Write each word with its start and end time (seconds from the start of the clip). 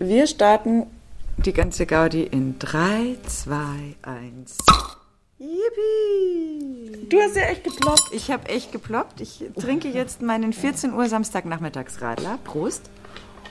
Wir 0.00 0.28
starten 0.28 0.86
die 1.38 1.52
ganze 1.52 1.84
Gaudi 1.84 2.22
in 2.22 2.56
3, 2.60 3.16
2, 3.26 3.56
1. 4.02 4.56
Yippie! 5.40 7.08
Du 7.08 7.20
hast 7.20 7.34
ja 7.34 7.42
echt 7.42 7.64
geploppt. 7.64 8.10
Ich 8.12 8.30
habe 8.30 8.48
echt 8.48 8.70
geploppt. 8.70 9.20
Ich 9.20 9.42
trinke 9.58 9.88
jetzt 9.88 10.22
meinen 10.22 10.52
14 10.52 10.92
Uhr 10.94 11.08
Samstagnachmittagsradler. 11.08 12.38
Prost. 12.44 12.88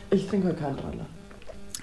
Ich 0.10 0.28
trinke 0.28 0.48
heute 0.48 0.62
keinen 0.62 0.80
Radler. 0.80 1.06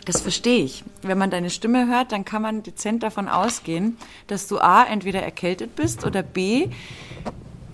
Das 0.06 0.22
verstehe 0.22 0.64
ich. 0.64 0.82
Wenn 1.02 1.18
man 1.18 1.30
deine 1.30 1.50
Stimme 1.50 1.86
hört, 1.86 2.12
dann 2.12 2.24
kann 2.24 2.40
man 2.40 2.62
dezent 2.62 3.02
davon 3.02 3.28
ausgehen, 3.28 3.98
dass 4.28 4.46
du 4.46 4.60
A, 4.60 4.84
entweder 4.84 5.22
erkältet 5.22 5.76
bist 5.76 6.06
oder 6.06 6.22
B, 6.22 6.68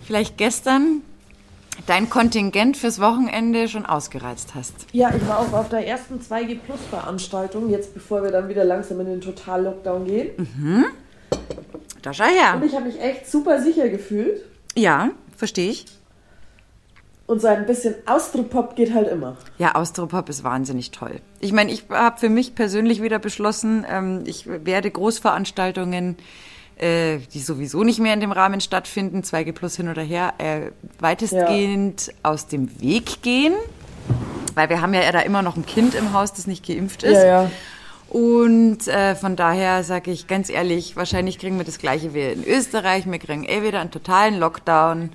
vielleicht 0.03 0.39
gestern 0.39 1.03
dein 1.87 2.11
Kontingent 2.11 2.77
fürs 2.77 3.01
Wochenende 3.01 3.69
schon 3.69 3.87
ausgereizt 3.87 4.55
hast. 4.55 4.75
Ja, 4.93 5.13
ich 5.15 5.27
war 5.29 5.39
auch 5.41 5.53
auf 5.53 5.69
der 5.69 5.87
ersten 5.87 6.21
2G 6.21 6.59
Plus 6.59 6.81
Veranstaltung, 6.91 7.71
jetzt 7.71 7.95
bevor 7.95 8.23
wir 8.23 8.31
dann 8.31 8.49
wieder 8.49 8.65
langsam 8.65 9.01
in 9.01 9.07
den 9.07 9.21
Total-Lockdown 9.21 10.05
gehen. 10.05 10.31
Da 12.03 12.13
schau 12.13 12.25
her. 12.25 12.55
Und 12.57 12.65
ich 12.65 12.75
habe 12.75 12.87
mich 12.87 13.01
echt 13.01 13.31
super 13.31 13.61
sicher 13.61 13.89
gefühlt. 13.89 14.43
Ja, 14.75 15.11
verstehe 15.37 15.71
ich. 15.71 15.87
Und 17.27 17.41
so 17.41 17.47
ein 17.47 17.65
bisschen 17.65 17.95
Austropop 18.07 18.75
geht 18.75 18.93
halt 18.93 19.07
immer. 19.07 19.37
Ja, 19.57 19.77
Austropop 19.77 20.29
ist 20.29 20.43
wahnsinnig 20.43 20.91
toll. 20.91 21.21
Ich 21.39 21.53
meine, 21.53 21.71
ich 21.71 21.85
habe 21.89 22.19
für 22.19 22.29
mich 22.29 22.57
persönlich 22.57 23.03
wieder 23.03 23.21
beschlossen, 23.21 23.87
ähm, 23.89 24.25
ich 24.27 24.47
werde 24.47 24.91
Großveranstaltungen, 24.91 26.17
äh, 26.81 27.19
die 27.33 27.41
sowieso 27.41 27.85
nicht 27.85 28.01
mehr 28.01 28.15
in 28.15 28.21
dem 28.21 28.33
Rahmen 28.33 28.61
stattfinden, 28.61 29.23
2G 29.23 29.53
plus 29.53 29.77
hin 29.77 29.89
oder 29.89 30.03
her, 30.03 30.35
äh, 30.39 30.71
weitestgehend 30.99 32.13
aus 32.23 32.47
dem 32.47 32.81
Weg 32.81 33.23
gehen. 33.23 33.55
Weil 34.55 34.69
wir 34.69 34.81
haben 34.81 34.95
ja 34.95 35.13
da 35.13 35.21
immer 35.21 35.43
noch 35.43 35.57
ein 35.57 35.67
Kind 35.67 35.95
im 35.95 36.13
Haus, 36.13 36.33
das 36.33 36.47
nicht 36.47 36.67
geimpft 36.67 37.03
ist. 37.03 37.15
Ja, 37.15 37.43
ja. 37.45 37.51
Und 38.09 38.89
äh, 38.89 39.15
von 39.15 39.37
daher 39.37 39.85
sage 39.85 40.11
ich 40.11 40.27
ganz 40.27 40.51
ehrlich, 40.51 40.97
wahrscheinlich 40.97 41.39
kriegen 41.39 41.59
wir 41.59 41.65
das 41.65 41.79
gleiche 41.79 42.13
wie 42.13 42.23
in 42.23 42.45
Österreich. 42.45 43.09
Wir 43.09 43.19
kriegen 43.21 43.45
eh 43.45 43.63
wieder 43.63 43.81
einen 43.81 43.93
totalen 43.93 44.41
Lockdown, 44.41 45.11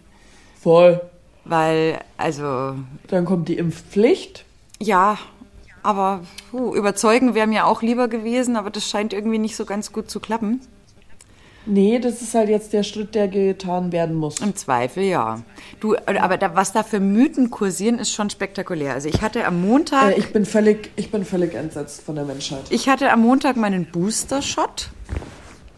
Voll. 0.61 1.01
weil, 1.43 1.99
also, 2.15 2.75
Dann 3.07 3.25
kommt 3.25 3.49
die 3.49 3.57
Impfpflicht. 3.57 4.45
ja, 4.79 5.17
aber 5.83 6.21
puh, 6.49 6.73
überzeugen 6.73 7.35
wäre 7.35 7.45
mir 7.47 7.67
auch 7.67 7.81
lieber 7.81 8.07
gewesen, 8.07 8.55
aber 8.55 8.69
das 8.71 8.89
scheint 8.89 9.13
irgendwie 9.13 9.37
nicht 9.37 9.55
so 9.55 9.65
ganz 9.65 9.91
gut 9.91 10.09
zu 10.09 10.19
klappen. 10.19 10.61
Nee, 11.67 11.99
das 11.99 12.21
ist 12.21 12.33
halt 12.35 12.49
jetzt 12.49 12.73
der 12.73 12.83
Schritt, 12.83 13.15
der 13.15 13.27
getan 13.27 13.91
werden 13.91 14.15
muss. 14.15 14.39
Im 14.39 14.55
Zweifel, 14.55 15.03
ja. 15.03 15.41
Du, 15.79 15.95
aber 16.05 16.37
da, 16.37 16.55
was 16.55 16.73
da 16.73 16.83
für 16.83 16.99
Mythen 16.99 17.49
kursieren, 17.49 17.97
ist 17.99 18.11
schon 18.11 18.29
spektakulär. 18.29 18.93
Also 18.93 19.09
ich 19.09 19.21
hatte 19.21 19.45
am 19.45 19.61
Montag, 19.61 20.11
Äh, 20.15 20.19
ich, 20.19 20.31
bin 20.31 20.45
völlig, 20.45 20.91
ich 20.95 21.09
bin 21.11 21.25
völlig 21.25 21.53
entsetzt 21.55 22.01
von 22.03 22.15
der 22.15 22.25
Menschheit. 22.25 22.61
ich 22.69 22.87
hatte 22.87 23.11
am 23.11 23.21
Montag 23.21 23.57
meinen 23.57 23.85
Booster-Shot. 23.85 24.89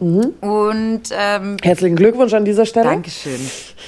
Und 0.00 1.02
ähm, 1.10 1.56
Herzlichen 1.62 1.96
Glückwunsch 1.96 2.32
an 2.32 2.44
dieser 2.44 2.66
Stelle. 2.66 2.86
Dankeschön. 2.90 3.40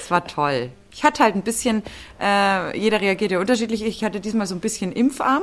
Es 0.02 0.10
war 0.10 0.26
toll. 0.26 0.70
Ich 0.92 1.04
hatte 1.04 1.22
halt 1.22 1.36
ein 1.36 1.42
bisschen, 1.42 1.82
äh, 2.20 2.76
jeder 2.76 3.00
reagiert 3.00 3.30
ja 3.30 3.38
unterschiedlich. 3.38 3.84
Ich 3.84 4.02
hatte 4.02 4.18
diesmal 4.20 4.46
so 4.46 4.54
ein 4.56 4.60
bisschen 4.60 4.90
Impfarm. 4.90 5.42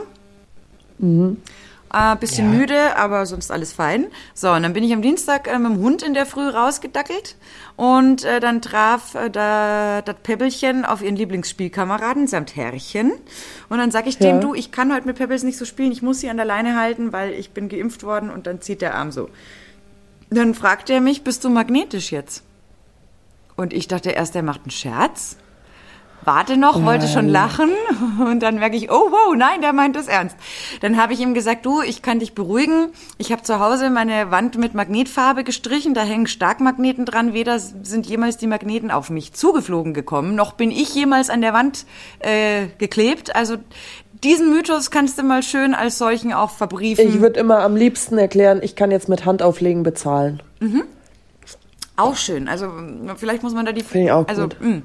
Äh, 1.93 2.15
bisschen 2.17 2.51
Ja. 2.51 2.57
müde, 2.59 2.95
aber 2.97 3.25
sonst 3.25 3.49
alles 3.49 3.71
fein. 3.71 4.07
So, 4.33 4.51
und 4.51 4.63
dann 4.63 4.73
bin 4.73 4.83
ich 4.83 4.91
am 4.91 5.01
Dienstag 5.01 5.47
äh, 5.47 5.57
mit 5.57 5.71
dem 5.71 5.79
Hund 5.79 6.03
in 6.03 6.13
der 6.13 6.25
Früh 6.25 6.47
rausgedackelt 6.49 7.37
und 7.77 8.25
äh, 8.25 8.41
dann 8.41 8.61
traf 8.61 9.15
äh, 9.15 9.29
da, 9.29 10.01
das 10.01 10.17
Pebbelchen 10.21 10.83
auf 10.83 11.01
ihren 11.01 11.15
Lieblingsspielkameraden 11.15 12.27
samt 12.27 12.55
Herrchen. 12.57 13.13
Und 13.69 13.77
dann 13.77 13.91
sag 13.91 14.05
ich 14.05 14.17
dem, 14.17 14.35
Ja. 14.35 14.41
du, 14.41 14.53
ich 14.53 14.71
kann 14.73 14.93
heute 14.93 15.07
mit 15.07 15.17
Pebbles 15.17 15.43
nicht 15.43 15.57
so 15.57 15.63
spielen, 15.63 15.93
ich 15.93 16.01
muss 16.01 16.19
sie 16.19 16.29
an 16.29 16.35
der 16.37 16.45
Leine 16.45 16.77
halten, 16.77 17.13
weil 17.13 17.31
ich 17.31 17.51
bin 17.51 17.69
geimpft 17.69 18.03
worden 18.03 18.29
und 18.29 18.47
dann 18.47 18.59
zieht 18.59 18.81
der 18.81 18.95
Arm 18.95 19.11
so. 19.13 19.29
Dann 20.29 20.55
fragt 20.55 20.89
er 20.89 20.99
mich, 20.99 21.23
bist 21.23 21.45
du 21.45 21.49
magnetisch 21.49 22.11
jetzt? 22.11 22.43
Und 23.55 23.71
ich 23.71 23.87
dachte 23.87 24.09
erst, 24.11 24.35
er 24.35 24.43
macht 24.43 24.61
einen 24.63 24.71
Scherz. 24.71 25.37
Warte 26.27 26.57
noch, 26.57 26.83
wollte 26.83 27.07
schon 27.07 27.29
lachen 27.29 27.69
und 28.19 28.43
dann 28.43 28.55
merke 28.55 28.75
ich, 28.75 28.91
oh 28.91 29.11
wow, 29.11 29.33
nein, 29.33 29.61
der 29.61 29.71
meint 29.71 29.95
das 29.95 30.09
ernst. 30.09 30.35
Dann 30.81 30.97
habe 30.97 31.13
ich 31.13 31.21
ihm 31.21 31.33
gesagt, 31.33 31.65
du, 31.65 31.81
ich 31.81 32.01
kann 32.01 32.19
dich 32.19 32.35
beruhigen. 32.35 32.89
Ich 33.17 33.31
habe 33.31 33.43
zu 33.43 33.61
Hause 33.61 33.89
meine 33.89 34.29
Wand 34.29 34.57
mit 34.57 34.73
Magnetfarbe 34.73 35.45
gestrichen, 35.45 35.93
da 35.93 36.01
hängen 36.01 36.27
Starkmagneten 36.27 37.05
dran. 37.05 37.31
Weder 37.31 37.57
sind 37.59 38.07
jemals 38.07 38.35
die 38.35 38.47
Magneten 38.47 38.91
auf 38.91 39.09
mich 39.09 39.31
zugeflogen 39.31 39.93
gekommen, 39.93 40.35
noch 40.35 40.51
bin 40.51 40.69
ich 40.69 40.93
jemals 40.93 41.29
an 41.29 41.39
der 41.39 41.53
Wand 41.53 41.85
äh, 42.19 42.67
geklebt. 42.77 43.33
Also 43.33 43.55
diesen 44.21 44.49
Mythos 44.49 44.91
kannst 44.91 45.17
du 45.17 45.23
mal 45.23 45.43
schön 45.43 45.73
als 45.73 45.97
solchen 45.97 46.33
auch 46.33 46.49
verbriefen. 46.49 47.07
Ich 47.07 47.21
würde 47.21 47.39
immer 47.39 47.59
am 47.59 47.77
liebsten 47.77 48.17
erklären, 48.17 48.59
ich 48.61 48.75
kann 48.75 48.91
jetzt 48.91 49.07
mit 49.07 49.23
Handauflegen 49.23 49.83
bezahlen. 49.83 50.43
Auch 51.95 52.15
schön. 52.15 52.47
Also 52.47 52.71
vielleicht 53.15 53.43
muss 53.43 53.53
man 53.53 53.65
da 53.65 53.71
die. 53.71 53.81
Finde 53.81 54.07
ich 54.07 54.11
auch 54.11 54.27
also, 54.27 54.43
gut. 54.43 54.57
mh. 54.59 54.81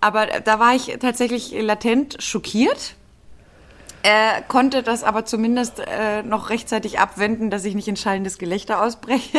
Aber 0.00 0.26
da 0.26 0.58
war 0.58 0.74
ich 0.74 0.96
tatsächlich 1.00 1.52
latent 1.52 2.22
schockiert. 2.22 2.94
Äh, 4.02 4.42
konnte 4.46 4.82
das 4.82 5.02
aber 5.02 5.24
zumindest 5.24 5.80
äh, 5.80 6.22
noch 6.22 6.50
rechtzeitig 6.50 7.00
abwenden, 7.00 7.50
dass 7.50 7.64
ich 7.64 7.74
nicht 7.74 7.88
in 7.88 7.96
schallendes 7.96 8.38
Gelächter 8.38 8.82
ausbreche. 8.82 9.38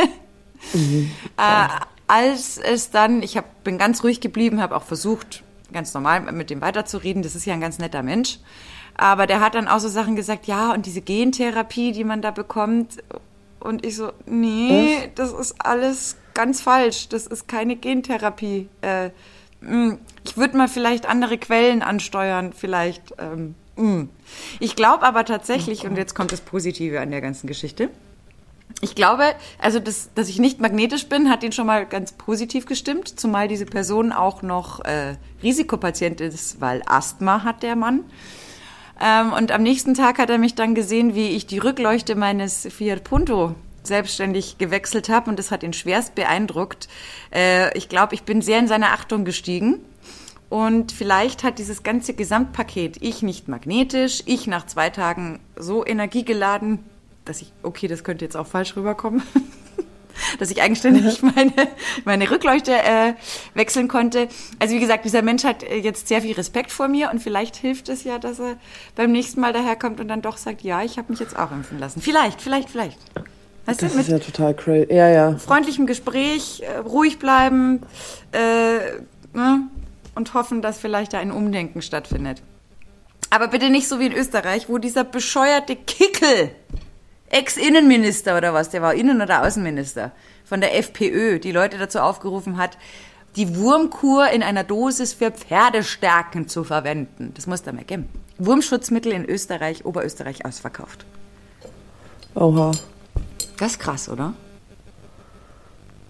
Mhm. 0.73 1.11
äh, 1.37 1.67
als 2.07 2.57
es 2.57 2.91
dann, 2.91 3.23
ich 3.23 3.37
hab, 3.37 3.63
bin 3.63 3.77
ganz 3.77 4.03
ruhig 4.03 4.19
geblieben, 4.19 4.61
habe 4.61 4.75
auch 4.75 4.83
versucht, 4.83 5.43
ganz 5.71 5.93
normal 5.93 6.21
mit 6.33 6.49
dem 6.49 6.59
weiterzureden. 6.59 7.23
Das 7.23 7.35
ist 7.35 7.45
ja 7.45 7.53
ein 7.53 7.61
ganz 7.61 7.79
netter 7.79 8.03
Mensch. 8.03 8.39
Aber 8.97 9.27
der 9.27 9.39
hat 9.39 9.55
dann 9.55 9.69
auch 9.69 9.79
so 9.79 9.87
Sachen 9.87 10.17
gesagt, 10.17 10.45
ja, 10.47 10.73
und 10.73 10.85
diese 10.85 11.01
Gentherapie, 11.01 11.93
die 11.93 12.03
man 12.03 12.21
da 12.21 12.31
bekommt. 12.31 12.97
Und 13.59 13.85
ich 13.85 13.95
so, 13.95 14.11
nee, 14.25 15.09
das 15.15 15.31
ist 15.31 15.55
alles 15.59 16.17
ganz 16.33 16.61
falsch. 16.61 17.07
Das 17.07 17.25
ist 17.27 17.47
keine 17.47 17.77
Gentherapie. 17.77 18.67
Äh, 18.81 19.11
ich 19.61 20.37
würde 20.37 20.57
mal 20.57 20.67
vielleicht 20.67 21.07
andere 21.07 21.37
Quellen 21.37 21.81
ansteuern, 21.81 22.53
vielleicht. 22.53 23.13
Ähm, 23.17 23.55
mh. 23.75 24.07
ich 24.59 24.75
glaube 24.75 25.03
aber 25.03 25.25
tatsächlich, 25.25 25.85
und 25.85 25.97
jetzt 25.97 26.15
kommt 26.15 26.31
das 26.31 26.41
Positive 26.41 26.99
an 27.01 27.11
der 27.11 27.21
ganzen 27.21 27.47
Geschichte. 27.47 27.89
Ich 28.81 28.95
glaube, 28.95 29.23
also 29.57 29.79
das, 29.79 30.09
dass 30.15 30.29
ich 30.29 30.39
nicht 30.39 30.61
magnetisch 30.61 31.07
bin, 31.07 31.29
hat 31.29 31.43
ihn 31.43 31.51
schon 31.51 31.65
mal 31.65 31.85
ganz 31.85 32.13
positiv 32.13 32.65
gestimmt, 32.65 33.19
zumal 33.19 33.47
diese 33.47 33.65
Person 33.65 34.13
auch 34.13 34.41
noch 34.41 34.79
äh, 34.85 35.15
Risikopatient 35.43 36.21
ist, 36.21 36.61
weil 36.61 36.81
Asthma 36.85 37.43
hat 37.43 37.63
der 37.63 37.75
Mann. 37.75 38.05
Ähm, 39.01 39.33
und 39.33 39.51
am 39.51 39.63
nächsten 39.63 39.95
Tag 39.95 40.19
hat 40.19 40.29
er 40.29 40.37
mich 40.37 40.55
dann 40.55 40.75
gesehen, 40.75 41.15
wie 41.15 41.29
ich 41.29 41.45
die 41.45 41.57
Rückleuchte 41.57 42.15
meines 42.15 42.67
Fiat 42.69 43.03
Punto 43.03 43.55
selbstständig 43.83 44.57
gewechselt 44.57 45.09
habe 45.09 45.29
und 45.29 45.39
das 45.39 45.51
hat 45.51 45.63
ihn 45.63 45.73
schwerst 45.73 46.15
beeindruckt. 46.15 46.87
Äh, 47.33 47.77
ich 47.77 47.89
glaube, 47.89 48.15
ich 48.15 48.23
bin 48.23 48.41
sehr 48.41 48.59
in 48.59 48.67
seine 48.67 48.89
Achtung 48.89 49.25
gestiegen. 49.25 49.85
Und 50.49 50.91
vielleicht 50.91 51.43
hat 51.43 51.59
dieses 51.59 51.83
ganze 51.83 52.15
Gesamtpaket, 52.15 52.97
ich 53.01 53.21
nicht 53.21 53.47
magnetisch, 53.47 54.23
ich 54.25 54.47
nach 54.47 54.65
zwei 54.65 54.89
Tagen 54.89 55.39
so 55.55 55.85
energiegeladen, 55.85 56.79
dass 57.25 57.41
ich, 57.41 57.53
okay, 57.61 57.87
das 57.87 58.03
könnte 58.03 58.25
jetzt 58.25 58.35
auch 58.35 58.47
falsch 58.47 58.75
rüberkommen, 58.75 59.21
dass 60.39 60.49
ich 60.49 60.59
eigenständig 60.59 61.21
meine, 61.21 61.53
meine 62.03 62.31
Rückleuchte 62.31 62.71
äh, 62.71 63.13
wechseln 63.53 63.87
konnte. 63.87 64.27
Also 64.57 64.73
wie 64.73 64.79
gesagt, 64.79 65.05
dieser 65.05 65.21
Mensch 65.21 65.43
hat 65.43 65.61
äh, 65.61 65.77
jetzt 65.77 66.07
sehr 66.07 66.23
viel 66.23 66.33
Respekt 66.33 66.71
vor 66.71 66.87
mir 66.87 67.11
und 67.11 67.21
vielleicht 67.21 67.55
hilft 67.55 67.87
es 67.87 68.03
ja, 68.03 68.17
dass 68.17 68.39
er 68.39 68.57
beim 68.95 69.11
nächsten 69.11 69.41
Mal 69.41 69.53
daherkommt 69.53 69.99
und 69.99 70.07
dann 70.07 70.23
doch 70.23 70.37
sagt, 70.37 70.63
ja, 70.63 70.81
ich 70.81 70.97
habe 70.97 71.11
mich 71.11 71.19
jetzt 71.19 71.37
auch 71.37 71.51
impfen 71.51 71.77
lassen. 71.77 72.01
Vielleicht, 72.01 72.41
vielleicht, 72.41 72.71
vielleicht. 72.71 72.97
Weißt 73.69 73.83
Das 73.83 73.93
du, 73.93 73.99
ist 73.99 74.09
ja 74.09 74.19
total 74.19 74.55
crazy. 74.55 74.91
Ja, 74.91 75.07
ja. 75.09 75.37
freundlichem 75.37 75.85
Gespräch, 75.85 76.61
äh, 76.61 76.77
ruhig 76.77 77.19
bleiben 77.19 77.81
äh, 78.31 79.37
ne? 79.37 79.67
und 80.15 80.33
hoffen, 80.33 80.61
dass 80.63 80.79
vielleicht 80.79 81.13
da 81.13 81.19
ein 81.19 81.31
Umdenken 81.31 81.83
stattfindet. 81.83 82.41
Aber 83.29 83.47
bitte 83.47 83.69
nicht 83.69 83.87
so 83.87 83.99
wie 83.99 84.07
in 84.07 84.13
Österreich, 84.13 84.69
wo 84.69 84.79
dieser 84.79 85.03
bescheuerte 85.03 85.75
Kickel, 85.75 86.49
Ex-Innenminister 87.29 88.35
oder 88.35 88.55
was, 88.55 88.69
der 88.69 88.81
war 88.81 88.95
Innen- 88.95 89.21
oder 89.21 89.43
Außenminister 89.45 90.11
von 90.45 90.61
der 90.61 90.75
FPÖ, 90.75 91.37
die 91.37 91.51
Leute 91.51 91.77
dazu 91.77 91.99
aufgerufen 91.99 92.57
hat, 92.57 92.75
die 93.35 93.55
Wurmkur 93.55 94.29
in 94.29 94.41
einer 94.41 94.63
Dosis 94.63 95.13
für 95.13 95.29
Pferdestärken 95.29 96.47
zu 96.47 96.63
verwenden. 96.63 97.33
Das 97.35 97.45
muss 97.45 97.61
da 97.61 97.71
mehr 97.71 97.83
geben. 97.83 98.09
Wurmschutzmittel 98.39 99.11
in 99.11 99.25
Österreich, 99.25 99.85
Oberösterreich 99.85 100.43
ausverkauft. 100.43 101.05
Oha. 102.33 102.71
Das 103.59 103.73
ist 103.73 103.79
krass, 103.79 104.07
oder? 104.09 104.33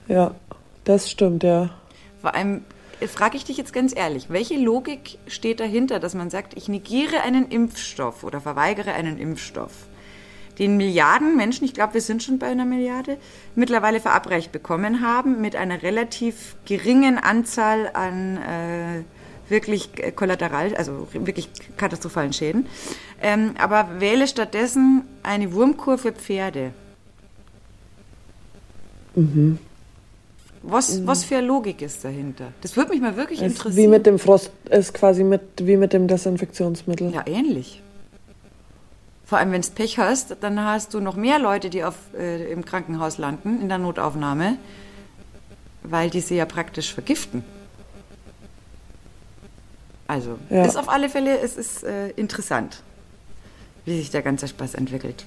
Ja, 0.08 0.36
das 0.84 1.10
stimmt, 1.10 1.44
ja. 1.44 1.72
Vor 2.22 2.36
allem 2.36 2.64
frage 3.08 3.38
ich 3.38 3.44
dich 3.44 3.58
jetzt 3.58 3.74
ganz 3.74 3.96
ehrlich, 3.96 4.30
welche 4.30 4.58
Logik 4.58 5.18
steht 5.28 5.60
dahinter, 5.60 6.00
dass 6.00 6.14
man 6.14 6.30
sagt, 6.30 6.56
ich 6.56 6.68
negiere 6.68 7.22
einen 7.22 7.50
Impfstoff 7.50 8.24
oder 8.24 8.40
verweigere 8.40 8.94
einen 8.94 9.18
Impfstoff, 9.18 9.72
den 10.60 10.78
Milliarden 10.78 11.38
Menschen, 11.38 11.66
ich 11.66 11.74
glaube, 11.74 11.96
wir 11.96 12.02
sind 12.02 12.22
schon 12.22 12.38
bei 12.38 12.48
einer 12.48 12.66
Milliarde, 12.66 13.18
mittlerweile 13.56 14.00
verabreicht 14.00 14.52
bekommen 14.52 15.02
haben, 15.02 15.42
mit 15.42 15.56
einer 15.56 15.82
relativ 15.82 16.56
geringen 16.66 17.18
Anzahl 17.18 17.90
an 17.94 18.38
äh, 18.38 19.04
wirklich 19.50 19.90
äh, 19.98 20.12
kollateral, 20.12 20.76
also 20.76 21.08
wirklich 21.14 21.50
katastrophalen 21.78 22.34
Schäden. 22.34 22.68
Ähm, 23.22 23.56
aber 23.58 24.00
wähle 24.00 24.28
stattdessen 24.28 25.04
eine 25.24 25.54
Wurmkur 25.54 25.98
für 25.98 26.12
Pferde. 26.12 26.74
Was, 30.62 31.06
was 31.08 31.24
für 31.24 31.38
eine 31.38 31.48
Logik 31.48 31.82
ist 31.82 32.04
dahinter? 32.04 32.52
Das 32.62 32.76
würde 32.76 32.92
mich 32.92 33.02
mal 33.02 33.16
wirklich 33.16 33.42
Ist 33.42 33.58
interessieren. 33.58 33.78
wie 33.78 33.88
mit 33.88 34.06
dem 34.06 34.20
Frost, 34.20 34.52
ist 34.70 34.94
quasi 34.94 35.24
mit, 35.24 35.42
wie 35.62 35.78
mit 35.78 35.94
dem 35.94 36.08
Desinfektionsmittel. 36.08 37.12
Ja, 37.14 37.24
ähnlich. 37.26 37.82
Vor 39.26 39.38
allem, 39.38 39.52
wenn 39.52 39.62
du 39.62 39.70
Pech 39.70 39.98
hast, 40.00 40.36
dann 40.42 40.60
hast 40.64 40.94
du 40.94 41.00
noch 41.00 41.16
mehr 41.16 41.40
Leute, 41.40 41.70
die 41.70 41.84
auf, 41.84 41.96
äh, 42.18 42.52
im 42.52 42.66
Krankenhaus 42.66 43.18
landen, 43.20 43.62
in 43.62 43.70
der 43.70 43.78
Notaufnahme, 43.78 44.58
weil 45.84 46.10
die 46.10 46.20
sie 46.22 46.36
ja 46.36 46.46
praktisch 46.46 46.94
vergiften. 46.94 47.44
Also, 50.08 50.40
Ja. 50.50 50.66
ist 50.66 50.76
auf 50.78 50.90
alle 50.90 51.08
Fälle, 51.10 51.40
es 51.40 51.56
ist 51.56 51.84
äh, 51.84 52.10
interessant, 52.12 52.82
wie 53.86 53.96
sich 53.98 54.10
der 54.10 54.24
ganze 54.24 54.48
Spaß 54.48 54.74
entwickelt. 54.74 55.26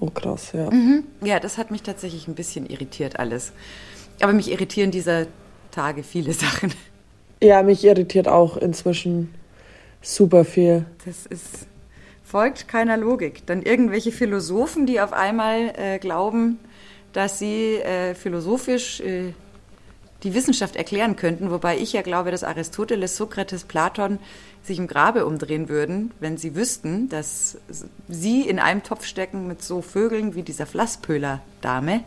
Oh 0.00 0.10
krass, 0.10 0.52
ja. 0.52 0.70
Ja, 1.22 1.40
das 1.40 1.58
hat 1.58 1.70
mich 1.70 1.82
tatsächlich 1.82 2.28
ein 2.28 2.34
bisschen 2.34 2.66
irritiert 2.66 3.18
alles. 3.18 3.52
Aber 4.20 4.32
mich 4.32 4.50
irritieren 4.50 4.90
dieser 4.90 5.26
Tage 5.70 6.02
viele 6.02 6.32
Sachen. 6.44 6.72
Ja, 7.42 7.62
mich 7.62 7.84
irritiert 7.84 8.28
auch 8.28 8.56
inzwischen 8.56 9.34
super 10.02 10.44
viel. 10.44 10.86
Das 11.04 11.26
ist, 11.26 11.66
folgt 12.22 12.68
keiner 12.68 12.96
Logik. 12.96 13.46
Dann 13.46 13.62
irgendwelche 13.62 14.12
Philosophen, 14.12 14.86
die 14.86 15.00
auf 15.00 15.12
einmal 15.12 15.72
äh, 15.76 15.98
glauben, 15.98 16.58
dass 17.12 17.38
sie 17.38 17.76
äh, 17.76 18.14
philosophisch 18.14 19.00
äh, 19.00 19.32
die 20.24 20.34
Wissenschaft 20.34 20.76
erklären 20.76 21.16
könnten, 21.16 21.50
wobei 21.50 21.78
ich 21.78 21.92
ja 21.92 22.02
glaube, 22.02 22.30
dass 22.30 22.42
Aristoteles, 22.44 23.16
Sokrates, 23.16 23.64
Platon 23.64 24.18
sich 24.62 24.78
im 24.78 24.88
Grabe 24.88 25.24
umdrehen 25.24 25.68
würden, 25.68 26.10
wenn 26.20 26.36
sie 26.36 26.56
wüssten, 26.56 27.08
dass 27.08 27.58
sie 28.08 28.42
in 28.42 28.58
einem 28.58 28.82
Topf 28.82 29.04
stecken 29.04 29.46
mit 29.46 29.62
so 29.62 29.80
Vögeln 29.80 30.34
wie 30.34 30.42
dieser 30.42 30.66
Flasspöhler-Dame, 30.66 32.02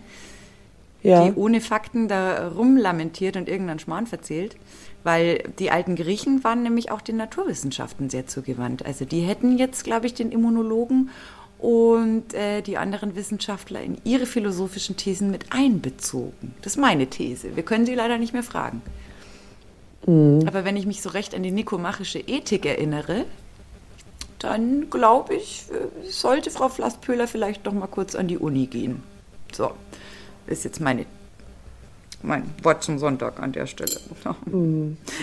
Ja. 1.03 1.23
die 1.25 1.33
ohne 1.33 1.61
Fakten 1.61 2.07
da 2.07 2.49
rumlamentiert 2.49 3.37
und 3.37 3.47
irgendeinen 3.49 3.79
Schmarrn 3.79 4.07
verzählt. 4.07 4.55
Weil 5.03 5.43
die 5.57 5.71
alten 5.71 5.95
Griechen 5.95 6.43
waren 6.43 6.61
nämlich 6.61 6.91
auch 6.91 7.01
den 7.01 7.17
Naturwissenschaften 7.17 8.11
sehr 8.11 8.27
zugewandt. 8.27 8.85
Also 8.85 9.03
die 9.03 9.21
hätten 9.21 9.57
jetzt, 9.57 9.83
glaube 9.83 10.05
ich, 10.05 10.13
den 10.13 10.31
Immunologen 10.31 11.09
und 11.61 12.33
äh, 12.33 12.61
die 12.61 12.77
anderen 12.77 13.15
Wissenschaftler 13.15 13.81
in 13.81 13.97
ihre 14.03 14.25
philosophischen 14.25 14.97
Thesen 14.97 15.29
mit 15.29 15.53
einbezogen. 15.53 16.55
Das 16.63 16.73
ist 16.73 16.77
meine 16.77 17.07
These. 17.07 17.55
Wir 17.55 17.63
können 17.63 17.85
sie 17.85 17.93
leider 17.93 18.17
nicht 18.17 18.33
mehr 18.33 18.43
fragen. 18.43 18.81
Aber 20.03 20.65
wenn 20.65 20.75
ich 20.75 20.87
mich 20.87 21.03
so 21.03 21.09
recht 21.09 21.35
an 21.35 21.43
die 21.43 21.51
nikomachische 21.51 22.17
Ethik 22.17 22.65
erinnere, 22.65 23.25
dann 24.39 24.89
glaube 24.89 25.35
ich, 25.35 25.67
äh, 25.69 26.09
sollte 26.09 26.49
Frau 26.49 26.69
Flasspöhler 26.69 27.27
vielleicht 27.27 27.67
doch 27.67 27.73
mal 27.73 27.85
kurz 27.85 28.15
an 28.15 28.27
die 28.27 28.39
Uni 28.39 28.65
gehen. 28.65 29.03
So, 29.53 29.71
ist 30.47 30.65
jetzt 30.65 30.81
meine, 30.81 31.05
mein 32.23 32.49
Wort 32.63 32.83
zum 32.83 32.97
Sonntag 32.97 33.39
an 33.39 33.51
der 33.51 33.67
Stelle. 33.67 33.99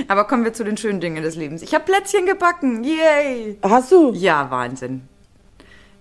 Aber 0.09 0.25
kommen 0.25 0.45
wir 0.45 0.53
zu 0.53 0.63
den 0.63 0.77
schönen 0.77 1.01
Dingen 1.01 1.25
des 1.25 1.35
Lebens. 1.35 1.63
Ich 1.63 1.75
habe 1.75 1.85
Plätzchen 1.85 2.27
gebacken. 2.27 2.85
Yay! 2.85 3.59
Hast 3.63 3.91
du? 3.91 4.13
Ja, 4.13 4.49
Wahnsinn. 4.49 5.09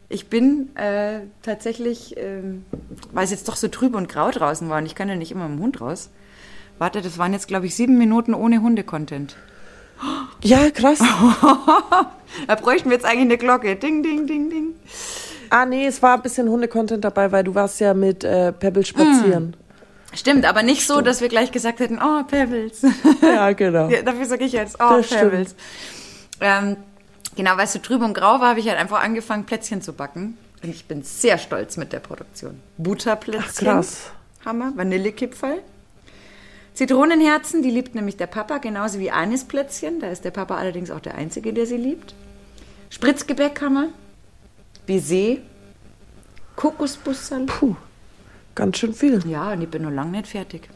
Ich 0.09 0.27
bin 0.27 0.75
äh, 0.77 1.21
tatsächlich, 1.41 2.15
ähm, 2.17 2.65
weil 3.11 3.25
es 3.25 3.31
jetzt 3.31 3.47
doch 3.49 3.57
so 3.57 3.67
trüb 3.67 3.93
und 3.95 4.07
grau 4.07 4.31
draußen 4.31 4.69
war 4.69 4.77
und 4.77 4.85
ich 4.85 4.95
kann 4.95 5.09
ja 5.09 5.15
nicht 5.15 5.31
immer 5.31 5.47
mit 5.49 5.57
dem 5.59 5.63
Hund 5.63 5.81
raus. 5.81 6.09
Warte, 6.79 7.01
das 7.01 7.17
waren 7.17 7.33
jetzt, 7.33 7.47
glaube 7.47 7.65
ich, 7.65 7.75
sieben 7.75 7.97
Minuten 7.97 8.33
ohne 8.33 8.61
Hunde-Content. 8.61 9.35
Ja, 10.43 10.69
krass. 10.69 10.99
Da 12.47 12.55
bräuchten 12.55 12.89
wir 12.89 12.97
jetzt 12.97 13.05
eigentlich 13.05 13.21
eine 13.21 13.37
Glocke. 13.37 13.75
Ding, 13.75 14.03
ding, 14.03 14.27
ding, 14.27 14.49
ding. 14.49 14.65
ah, 15.49 15.65
nee, 15.65 15.87
es 15.87 16.01
war 16.03 16.15
ein 16.15 16.21
bisschen 16.21 16.47
Hunde-Content 16.49 17.03
dabei, 17.03 17.31
weil 17.31 17.43
du 17.43 17.55
warst 17.55 17.79
ja 17.79 17.93
mit 17.93 18.23
äh, 18.23 18.51
Pebble 18.51 18.85
spazieren. 18.85 19.55
Stimmt, 20.13 20.45
aber 20.45 20.61
nicht 20.63 20.85
so, 20.85 21.01
dass 21.01 21.21
wir 21.21 21.29
gleich 21.29 21.51
gesagt 21.51 21.79
hätten, 21.79 21.99
oh, 21.99 22.23
Pebbles. 22.23 22.85
Ja, 23.21 23.51
genau. 23.53 23.89
Ja, 23.89 24.01
dafür 24.03 24.25
sage 24.25 24.45
ich 24.45 24.51
jetzt, 24.53 24.75
oh, 24.79 24.97
Das. 24.97 25.09
Pebbles. 25.09 25.55
Ähm, 26.41 26.77
genau, 27.37 27.55
weil 27.55 27.63
es 27.63 27.73
so 27.73 27.79
trüb 27.79 28.01
und 28.01 28.13
grau 28.13 28.41
war, 28.41 28.49
habe 28.49 28.59
ich 28.59 28.67
halt 28.67 28.77
einfach 28.77 29.01
angefangen, 29.01 29.45
Plätzchen 29.45 29.81
zu 29.81 29.93
backen. 29.93 30.37
Und 30.61 30.69
ich 30.69 30.85
bin 30.85 31.03
sehr 31.03 31.37
stolz 31.37 31.77
mit 31.77 31.93
der 31.93 31.99
Produktion. 31.99 32.59
Butterplätzchen. 32.77 33.67
Ach, 33.69 33.75
krass. 33.75 34.11
Hammer. 34.43 34.73
Vanillekipferl. 34.75 35.61
Zitronenherzen, 36.73 37.61
die 37.61 37.71
liebt 37.71 37.95
nämlich 37.95 38.17
der 38.17 38.27
Papa, 38.27 38.57
genauso 38.57 38.99
wie 38.99 39.09
Anisplätzchen. 39.09 39.99
Da 39.99 40.09
ist 40.09 40.25
der 40.25 40.31
Papa 40.31 40.57
allerdings 40.57 40.91
auch 40.91 40.99
der 40.99 41.15
Einzige, 41.15 41.53
der 41.53 41.65
sie 41.65 41.77
liebt. 41.77 42.13
Spritzgebäck 42.89 43.61
haben 43.61 43.73
wir. 43.73 43.89
Baiser. 44.85 45.41
Kokosbusserl. 46.55 47.45
Puh, 47.45 47.75
ganz 48.55 48.77
schön 48.77 48.93
viel. 48.93 49.21
Ja, 49.27 49.51
und 49.51 49.61
ich 49.61 49.69
bin 49.69 49.83
noch 49.83 49.91
lange 49.91 50.11
nicht 50.11 50.27
fertig. 50.27 50.69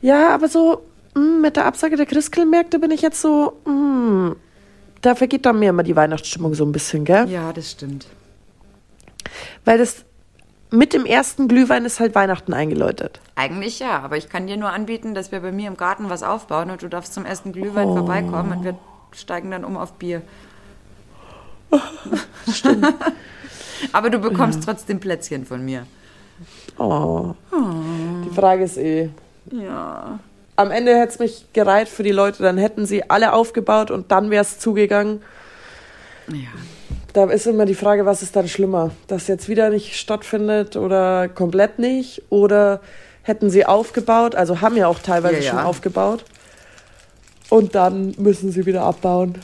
Ja, 0.00 0.30
aber 0.30 0.48
so 0.48 0.86
mm, 1.14 1.40
mit 1.40 1.56
der 1.56 1.66
Absage 1.66 1.96
der 1.96 2.06
Christkindlmärkte 2.06 2.78
bin 2.78 2.90
ich 2.90 3.02
jetzt 3.02 3.20
so, 3.20 3.60
mm, 3.64 4.32
da 5.00 5.14
vergeht 5.14 5.46
dann 5.46 5.58
mir 5.58 5.70
immer 5.70 5.82
die 5.82 5.96
Weihnachtsstimmung 5.96 6.54
so 6.54 6.64
ein 6.64 6.72
bisschen, 6.72 7.04
gell? 7.04 7.28
Ja, 7.28 7.52
das 7.52 7.70
stimmt. 7.70 8.06
Weil 9.64 9.78
das 9.78 10.04
mit 10.70 10.92
dem 10.92 11.06
ersten 11.06 11.48
Glühwein 11.48 11.84
ist 11.84 12.00
halt 12.00 12.14
Weihnachten 12.14 12.52
eingeläutet. 12.52 13.20
Eigentlich 13.36 13.78
ja, 13.78 14.00
aber 14.00 14.16
ich 14.16 14.28
kann 14.28 14.46
dir 14.46 14.56
nur 14.56 14.70
anbieten, 14.70 15.14
dass 15.14 15.32
wir 15.32 15.40
bei 15.40 15.52
mir 15.52 15.68
im 15.68 15.76
Garten 15.76 16.10
was 16.10 16.22
aufbauen 16.22 16.70
und 16.70 16.82
du 16.82 16.88
darfst 16.88 17.14
zum 17.14 17.24
ersten 17.24 17.52
Glühwein 17.52 17.88
vorbeikommen 17.88 18.52
und 18.52 18.64
wir 18.64 18.78
steigen 19.12 19.50
dann 19.50 19.64
um 19.64 19.76
auf 19.76 19.94
Bier. 19.94 20.22
Stimmt. 22.52 22.86
aber 23.92 24.10
du 24.10 24.18
bekommst 24.18 24.64
trotzdem 24.64 25.00
Plätzchen 25.00 25.46
von 25.46 25.64
mir. 25.64 25.86
Oh. 26.78 27.34
Die 27.52 28.34
Frage 28.34 28.64
ist 28.64 28.76
eh. 28.76 29.10
Ja. 29.50 30.18
Am 30.58 30.72
Ende 30.72 30.96
hätte 30.98 31.12
es 31.12 31.18
mich 31.20 31.44
gereiht 31.52 31.88
für 31.88 32.02
die 32.02 32.10
Leute, 32.10 32.42
dann 32.42 32.58
hätten 32.58 32.84
sie 32.84 33.08
alle 33.08 33.32
aufgebaut 33.32 33.92
und 33.92 34.10
dann 34.10 34.28
wäre 34.30 34.42
es 34.42 34.58
zugegangen. 34.58 35.22
Ja. 36.26 36.48
Da 37.12 37.26
ist 37.26 37.46
immer 37.46 37.64
die 37.64 37.76
Frage, 37.76 38.06
was 38.06 38.22
ist 38.22 38.34
dann 38.34 38.48
schlimmer? 38.48 38.90
Dass 39.06 39.28
jetzt 39.28 39.48
wieder 39.48 39.70
nicht 39.70 39.96
stattfindet 39.96 40.74
oder 40.76 41.28
komplett 41.28 41.78
nicht? 41.78 42.22
Oder 42.28 42.80
hätten 43.22 43.50
sie 43.50 43.66
aufgebaut, 43.66 44.34
also 44.34 44.60
haben 44.60 44.76
ja 44.76 44.88
auch 44.88 44.98
teilweise 44.98 45.36
Ja, 45.36 45.42
ja. 45.42 45.50
schon 45.50 45.60
aufgebaut. 45.60 46.24
Und 47.50 47.76
dann 47.76 48.16
müssen 48.18 48.50
sie 48.50 48.66
wieder 48.66 48.82
abbauen. 48.82 49.38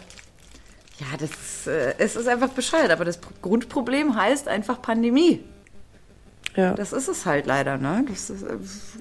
Ja, 0.98 1.06
das 1.18 1.30
ist, 1.30 1.66
äh, 1.68 1.94
es 1.98 2.16
ist 2.16 2.26
einfach 2.26 2.48
bescheuert, 2.48 2.90
aber 2.90 3.04
das 3.04 3.18
Pro- 3.18 3.30
Grundproblem 3.40 4.16
heißt 4.16 4.48
einfach 4.48 4.82
Pandemie. 4.82 5.44
Ja. 6.56 6.74
Das 6.74 6.92
ist 6.92 7.08
es 7.08 7.26
halt 7.26 7.46
leider, 7.46 7.78
ne? 7.78 8.04
Ist, 8.12 8.30
äh, 8.30 8.34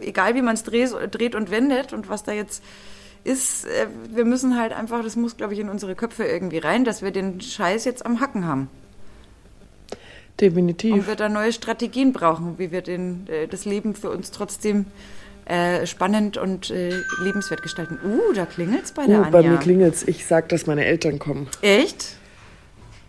egal 0.01 0.35
wie 0.35 0.41
man 0.41 0.55
es 0.55 0.63
dreht, 0.63 0.91
dreht 1.11 1.35
und 1.35 1.51
wendet 1.51 1.93
und 1.93 2.09
was 2.09 2.23
da 2.23 2.31
jetzt 2.31 2.63
ist, 3.23 3.65
äh, 3.65 3.87
wir 4.13 4.25
müssen 4.25 4.57
halt 4.59 4.73
einfach, 4.73 5.03
das 5.03 5.15
muss, 5.15 5.37
glaube 5.37 5.53
ich, 5.53 5.59
in 5.59 5.69
unsere 5.69 5.95
Köpfe 5.95 6.23
irgendwie 6.23 6.57
rein, 6.57 6.83
dass 6.83 7.01
wir 7.01 7.11
den 7.11 7.41
Scheiß 7.41 7.85
jetzt 7.85 8.05
am 8.05 8.19
Hacken 8.19 8.45
haben. 8.45 8.69
Und 9.91 10.41
Definitiv. 10.41 11.07
wir 11.07 11.15
da 11.15 11.29
neue 11.29 11.53
Strategien 11.53 12.11
brauchen, 12.11 12.57
wie 12.57 12.71
wir 12.71 12.81
den, 12.81 13.27
äh, 13.27 13.47
das 13.47 13.65
Leben 13.65 13.93
für 13.93 14.09
uns 14.09 14.31
trotzdem 14.31 14.85
äh, 15.45 15.85
spannend 15.85 16.37
und 16.37 16.71
äh, 16.71 17.01
lebenswert 17.21 17.61
gestalten. 17.61 17.99
Uh, 18.03 18.33
da 18.33 18.45
klingelt's 18.45 18.93
bei 18.93 19.05
der 19.05 19.19
Uh, 19.19 19.23
Anja. 19.23 19.41
bei 19.41 19.47
mir 19.47 19.57
klingelt's. 19.57 20.03
Ich 20.03 20.25
sag, 20.25 20.49
dass 20.49 20.65
meine 20.65 20.85
Eltern 20.85 21.19
kommen. 21.19 21.47
Echt? 21.61 22.15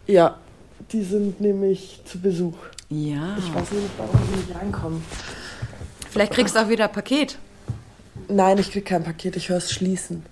Ja, 0.07 0.39
die 0.93 1.03
sind 1.03 1.41
nämlich 1.41 2.03
zu 2.05 2.21
Besuch. 2.21 2.57
Ja. 2.95 3.37
Ich 3.39 3.53
weiß 3.55 3.71
nicht, 3.73 3.91
warum 3.99 4.21
sie 4.31 4.37
nicht 4.47 4.55
reinkommen. 4.55 5.05
Vielleicht 6.11 6.33
kriegst 6.33 6.55
du 6.55 6.61
auch 6.61 6.69
wieder 6.69 6.85
ein 6.85 6.93
Paket. 6.93 7.39
Nein, 8.29 8.59
ich 8.59 8.71
krieg 8.71 8.85
kein 8.87 9.03
Paket, 9.03 9.35
ich 9.37 9.49
höre 9.49 9.57
es 9.59 9.73
schließen. 9.73 10.25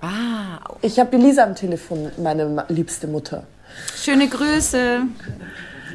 Ah, 0.00 0.58
Ich 0.80 0.98
habe 0.98 1.16
die 1.16 1.22
Lisa 1.22 1.44
am 1.44 1.54
Telefon, 1.54 2.10
meine 2.16 2.64
liebste 2.68 3.06
Mutter. 3.06 3.44
schöne 3.96 4.28
Grüße. 4.28 5.02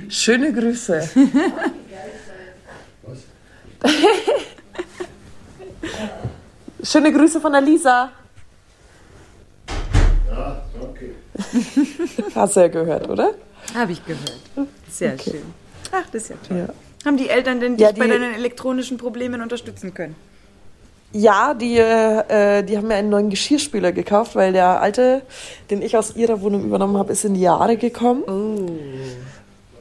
Schöne 0.10 0.54
Grüße. 0.54 1.10
Schöne 6.84 7.12
Grüße 7.12 7.42
von 7.42 7.52
der 7.52 7.62
Lisa. 7.62 8.12
Ja, 10.30 10.64
danke. 10.80 11.16
Hast 12.36 12.56
du 12.56 12.60
ja 12.62 12.68
gehört, 12.68 13.10
oder? 13.10 13.32
Habe 13.76 13.92
ich 13.92 14.06
gehört. 14.06 14.40
Sehr 14.90 15.18
schön. 15.20 15.42
Ach, 15.92 16.04
das 16.12 16.24
ist 16.24 16.30
ja 16.30 16.36
toll. 16.48 16.58
Ja. 16.68 16.74
Haben 17.06 17.18
die 17.18 17.30
Eltern 17.30 17.60
denn 17.60 17.78
dich 17.78 17.86
Ja, 17.86 17.92
bei 17.94 18.06
die- 18.06 18.12
deinen 18.12 18.34
elektronischen 18.34 18.98
Problemen 18.98 19.42
unterstützen 19.42 19.94
können? 19.94 20.16
Ja, 21.14 21.54
die, 21.54 21.78
äh, 21.78 22.64
die 22.64 22.76
haben 22.78 22.88
mir 22.88 22.96
einen 22.96 23.10
neuen 23.10 23.30
Geschirrspüler 23.30 23.94
gekauft, 23.94 24.36
weil 24.36 24.52
der 24.52 24.82
alte, 24.82 25.22
den 25.70 25.82
ich 25.82 25.96
aus 25.96 26.16
ihrer 26.18 26.42
Wohnung 26.42 26.66
übernommen 26.66 26.98
habe, 26.98 27.14
ist 27.14 27.24
in 27.24 27.34
die 27.34 27.42
Jahre 27.42 27.78
gekommen. 27.78 28.24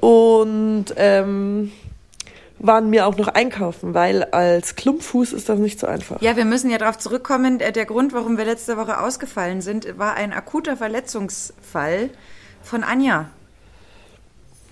Und 0.01 0.85
ähm, 0.97 1.73
waren 2.59 2.93
wir 2.93 3.07
auch 3.07 3.17
noch 3.17 3.29
einkaufen, 3.29 3.93
weil 3.93 4.23
als 4.25 4.77
Klumpfuß 4.77 5.33
ist 5.33 5.49
das 5.49 5.59
nicht 5.59 5.81
so 5.81 5.87
einfach. 5.89 6.23
Ja, 6.23 6.37
wir 6.37 6.45
müssen 6.45 6.71
ja 6.71 6.79
darauf 6.79 6.99
zurückkommen. 6.99 7.59
Äh, 7.61 7.73
Der 7.73 7.87
Grund, 7.87 8.13
warum 8.13 8.39
wir 8.39 8.45
letzte 8.45 8.77
Woche 8.77 9.01
ausgefallen 9.01 9.61
sind, 9.63 9.99
war 9.99 10.15
ein 10.15 10.33
akuter 10.33 10.77
Verletzungsfall 10.77 12.11
von 12.63 12.85
Anja. 12.85 13.31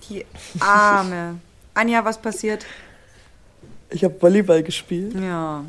Die 0.09 0.25
Arme. 0.59 1.39
Anja, 1.73 2.03
was 2.05 2.17
passiert? 2.21 2.65
Ich 3.89 4.03
habe 4.03 4.15
Volleyball 4.21 4.63
gespielt 4.63 5.13
Ja. 5.19 5.63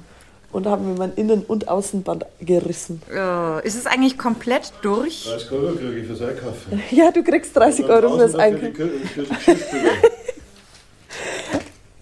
und 0.52 0.66
habe 0.66 0.82
mir 0.82 0.96
mein 0.98 1.14
Innen- 1.14 1.44
und 1.44 1.68
Außenband 1.68 2.24
gerissen. 2.40 3.02
Ja. 3.14 3.58
Ist 3.60 3.74
es 3.76 3.86
eigentlich 3.86 4.16
komplett 4.18 4.72
durch? 4.82 5.24
30 5.24 5.50
Euro 5.52 5.74
kriege 5.76 5.98
ich 5.98 6.06
fürs 6.06 6.22
Einkaufen. 6.22 6.82
Ja, 6.90 7.10
du 7.10 7.22
kriegst 7.22 7.54
30 7.56 7.84
Euro 7.86 8.16
fürs 8.16 8.34
Einkaufen. 8.34 8.74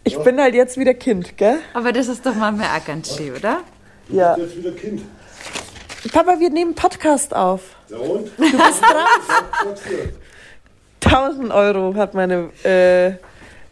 Ich 0.07 0.19
bin 0.19 0.39
halt 0.41 0.55
jetzt 0.55 0.77
wieder 0.77 0.93
Kind, 0.95 1.37
gell? 1.39 1.59
Aber 1.73 1.91
das 1.93 2.09
ist 2.09 2.25
doch 2.27 2.35
manchmal 2.35 2.69
auch 2.79 2.85
ganz 2.85 3.17
schön, 3.17 3.35
oder? 3.35 3.61
Ja. 4.09 4.37
Jetzt 4.37 4.57
wieder 4.57 4.73
Kind. 4.73 5.03
Papa, 6.13 6.39
wir 6.39 6.51
nehmen 6.51 6.75
Podcast 6.75 7.35
auf. 7.35 7.63
Ja 7.89 7.97
und? 7.97 8.27
Du 8.37 8.43
bist 8.43 8.83
dran. 8.83 10.11
Sag's 11.15 11.37
dir. 11.37 11.43
1000 11.45 11.53
Euro 11.53 11.95
hat 11.95 12.15
meine, 12.15 12.51
äh, 12.65 13.13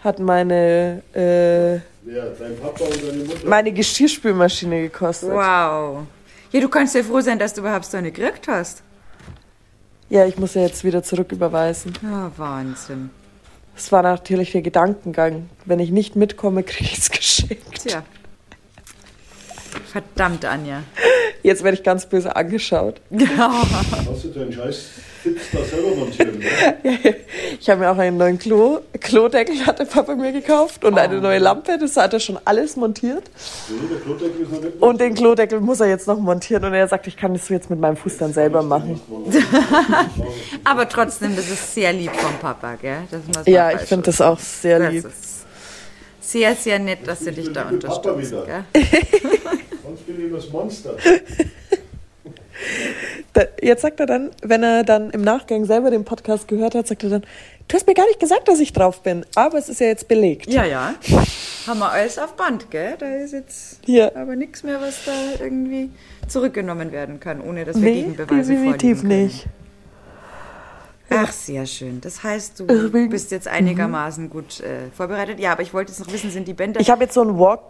hat 0.02 0.18
meine, 0.18 1.02
äh, 1.12 1.80
Wer? 2.04 2.30
Dein 2.38 2.56
Papa 2.58 2.84
und 2.84 3.02
deine 3.02 3.24
Mutter? 3.24 3.46
meine 3.48 3.72
Geschirrspülmaschine 3.72 4.82
gekostet. 4.82 5.30
Wow. 5.30 6.06
Ja, 6.50 6.60
du 6.60 6.68
kannst 6.68 6.94
ja 6.94 7.02
froh 7.02 7.20
sein, 7.20 7.38
dass 7.38 7.54
du 7.54 7.60
überhaupt 7.60 7.84
so 7.84 7.96
eine 7.96 8.10
gekriegt 8.10 8.48
hast. 8.48 8.82
Ja, 10.08 10.26
ich 10.26 10.36
muss 10.36 10.54
ja 10.54 10.62
jetzt 10.62 10.84
wieder 10.84 11.02
zurücküberweisen. 11.02 11.94
Ja, 12.02 12.30
Wahnsinn. 12.36 13.10
Das 13.74 13.90
war 13.90 14.02
natürlich 14.02 14.52
der 14.52 14.60
Gedankengang. 14.60 15.48
Wenn 15.64 15.80
ich 15.80 15.90
nicht 15.90 16.16
mitkomme, 16.16 16.62
kriege 16.62 16.90
ich 16.90 16.98
es 16.98 17.10
geschenkt. 17.10 17.82
Tja. 17.82 18.02
Verdammt, 19.90 20.44
Anja. 20.44 20.82
Jetzt 21.42 21.64
werde 21.64 21.78
ich 21.78 21.82
ganz 21.82 22.04
böse 22.06 22.36
angeschaut. 22.36 23.00
Hast 23.38 24.24
du 24.24 24.28
deinen 24.28 24.52
Scheiß 24.52 24.90
Fitz 25.22 25.40
da 25.52 25.64
selber 25.64 25.94
montieren? 25.94 26.38
Ne? 26.38 27.14
Ich 27.60 27.70
habe 27.70 27.80
mir 27.80 27.90
auch 27.90 27.98
einen 27.98 28.16
neuen 28.16 28.38
Klo, 28.40 28.80
Klodeckel 28.98 29.64
hatte 29.64 29.86
Papa 29.86 30.16
mir 30.16 30.32
gekauft 30.32 30.84
und 30.84 30.98
eine 30.98 31.20
neue 31.20 31.38
Lampe. 31.38 31.78
Das 31.78 31.96
hat 31.96 32.12
er 32.12 32.18
schon 32.18 32.38
alles 32.44 32.74
montiert. 32.76 33.22
Nee, 33.68 33.76
der 33.88 34.00
Klodeckel 34.00 34.42
ist 34.42 34.50
noch 34.50 34.60
nicht 34.62 34.82
Und 34.82 35.00
den 35.00 35.14
Klodeckel 35.14 35.60
muss 35.60 35.78
er 35.78 35.86
jetzt 35.88 36.08
noch 36.08 36.18
montieren. 36.18 36.64
Und 36.64 36.74
er 36.74 36.88
sagt, 36.88 37.06
ich 37.06 37.16
kann 37.16 37.34
das 37.34 37.48
jetzt 37.50 37.70
mit 37.70 37.78
meinem 37.78 37.96
Fuß 37.96 38.16
dann 38.18 38.32
selber 38.32 38.62
machen. 38.62 39.00
Aber 40.64 40.88
trotzdem, 40.88 41.36
das 41.36 41.48
ist 41.48 41.74
sehr 41.74 41.92
lieb 41.92 42.14
vom 42.16 42.36
Papa, 42.40 42.74
gell? 42.80 43.02
Das 43.10 43.20
muss 43.26 43.36
man 43.36 43.44
Ja, 43.46 43.70
ich 43.70 43.82
finde 43.82 44.06
das 44.06 44.20
auch 44.20 44.38
sehr 44.40 44.78
Das 44.80 44.92
lieb. 44.92 45.06
sehr, 46.20 46.56
sehr 46.56 46.78
nett, 46.80 47.06
dass 47.06 47.20
sie 47.20 47.30
dich 47.32 47.52
da 47.52 47.70
gell? 47.70 47.80
Sonst 49.84 50.06
bin 50.06 50.26
ich 50.26 50.32
das 50.32 50.50
Monster. 50.50 50.96
Jetzt 53.62 53.82
sagt 53.82 54.00
er 54.00 54.06
dann, 54.06 54.30
wenn 54.42 54.62
er 54.62 54.84
dann 54.84 55.10
im 55.10 55.22
Nachgang 55.22 55.64
selber 55.64 55.90
den 55.90 56.04
Podcast 56.04 56.48
gehört 56.48 56.74
hat, 56.74 56.86
sagt 56.86 57.02
er 57.04 57.10
dann, 57.10 57.22
du 57.68 57.74
hast 57.74 57.86
mir 57.86 57.94
gar 57.94 58.06
nicht 58.06 58.20
gesagt, 58.20 58.48
dass 58.48 58.60
ich 58.60 58.72
drauf 58.72 59.02
bin. 59.02 59.24
Aber 59.34 59.58
es 59.58 59.68
ist 59.68 59.80
ja 59.80 59.86
jetzt 59.86 60.08
belegt. 60.08 60.52
Ja, 60.52 60.64
ja. 60.64 60.94
Haben 61.66 61.78
wir 61.78 61.90
alles 61.90 62.18
auf 62.18 62.34
Band, 62.34 62.70
gell? 62.70 62.96
Da 62.98 63.06
ist 63.14 63.32
jetzt 63.32 63.80
Hier. 63.84 64.14
aber 64.16 64.36
nichts 64.36 64.62
mehr, 64.62 64.80
was 64.80 65.04
da 65.06 65.12
irgendwie 65.42 65.90
zurückgenommen 66.28 66.92
werden 66.92 67.20
kann, 67.20 67.40
ohne 67.40 67.64
dass 67.64 67.76
wir 67.76 67.82
Nee, 67.82 68.02
Gegenbeweise 68.02 68.52
definitiv 68.52 69.00
vorlegen 69.00 69.24
nicht. 69.24 69.46
Ach, 71.14 71.32
sehr 71.32 71.66
schön. 71.66 72.00
Das 72.00 72.22
heißt, 72.22 72.60
du 72.60 72.66
bist 73.08 73.30
jetzt 73.30 73.48
einigermaßen 73.48 74.30
gut 74.30 74.60
äh, 74.60 74.90
vorbereitet. 74.94 75.40
Ja, 75.40 75.52
aber 75.52 75.62
ich 75.62 75.74
wollte 75.74 75.92
jetzt 75.92 76.00
noch 76.00 76.12
wissen, 76.12 76.30
sind 76.30 76.48
die 76.48 76.54
Bänder... 76.54 76.80
Ich 76.80 76.90
habe 76.90 77.04
jetzt 77.04 77.14
so 77.14 77.20
einen 77.20 77.38
Walk. 77.38 77.60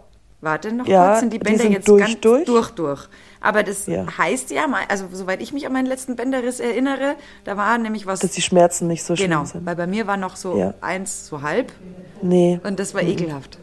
Warte 0.43 0.73
noch 0.73 0.85
Ja, 0.85 1.07
kurz, 1.07 1.19
sind 1.21 1.31
die 1.31 1.39
die 1.39 1.43
Bänder 1.43 1.63
sind 1.63 1.71
jetzt 1.71 1.87
durch, 1.87 2.01
ganz 2.01 2.19
durch? 2.19 2.43
durch, 2.45 2.71
durch. 2.71 3.07
Aber 3.39 3.63
das 3.63 3.87
Ja. 3.87 4.05
heißt 4.17 4.51
ja, 4.51 4.65
also 4.89 5.05
soweit 5.13 5.41
ich 5.41 5.53
mich 5.53 5.65
an 5.65 5.71
meinen 5.71 5.85
letzten 5.85 6.17
Bänderriss 6.17 6.59
erinnere, 6.59 7.15
da 7.45 7.55
war 7.55 7.77
nämlich 7.77 8.05
was... 8.05 8.19
Dass 8.19 8.31
die 8.31 8.41
Schmerzen 8.41 8.87
nicht 8.87 9.03
so 9.03 9.15
schlimm 9.15 9.29
genau, 9.31 9.45
sind. 9.45 9.65
weil 9.65 9.77
bei 9.77 9.87
mir 9.87 10.05
war 10.05 10.17
noch 10.17 10.35
so 10.35 10.57
Ja. 10.57 10.73
eins, 10.81 11.27
so 11.27 11.41
halb 11.41 11.71
Nee. 12.21 12.59
und 12.63 12.77
das 12.79 12.93
war 12.93 13.01
ekelhaft. 13.03 13.57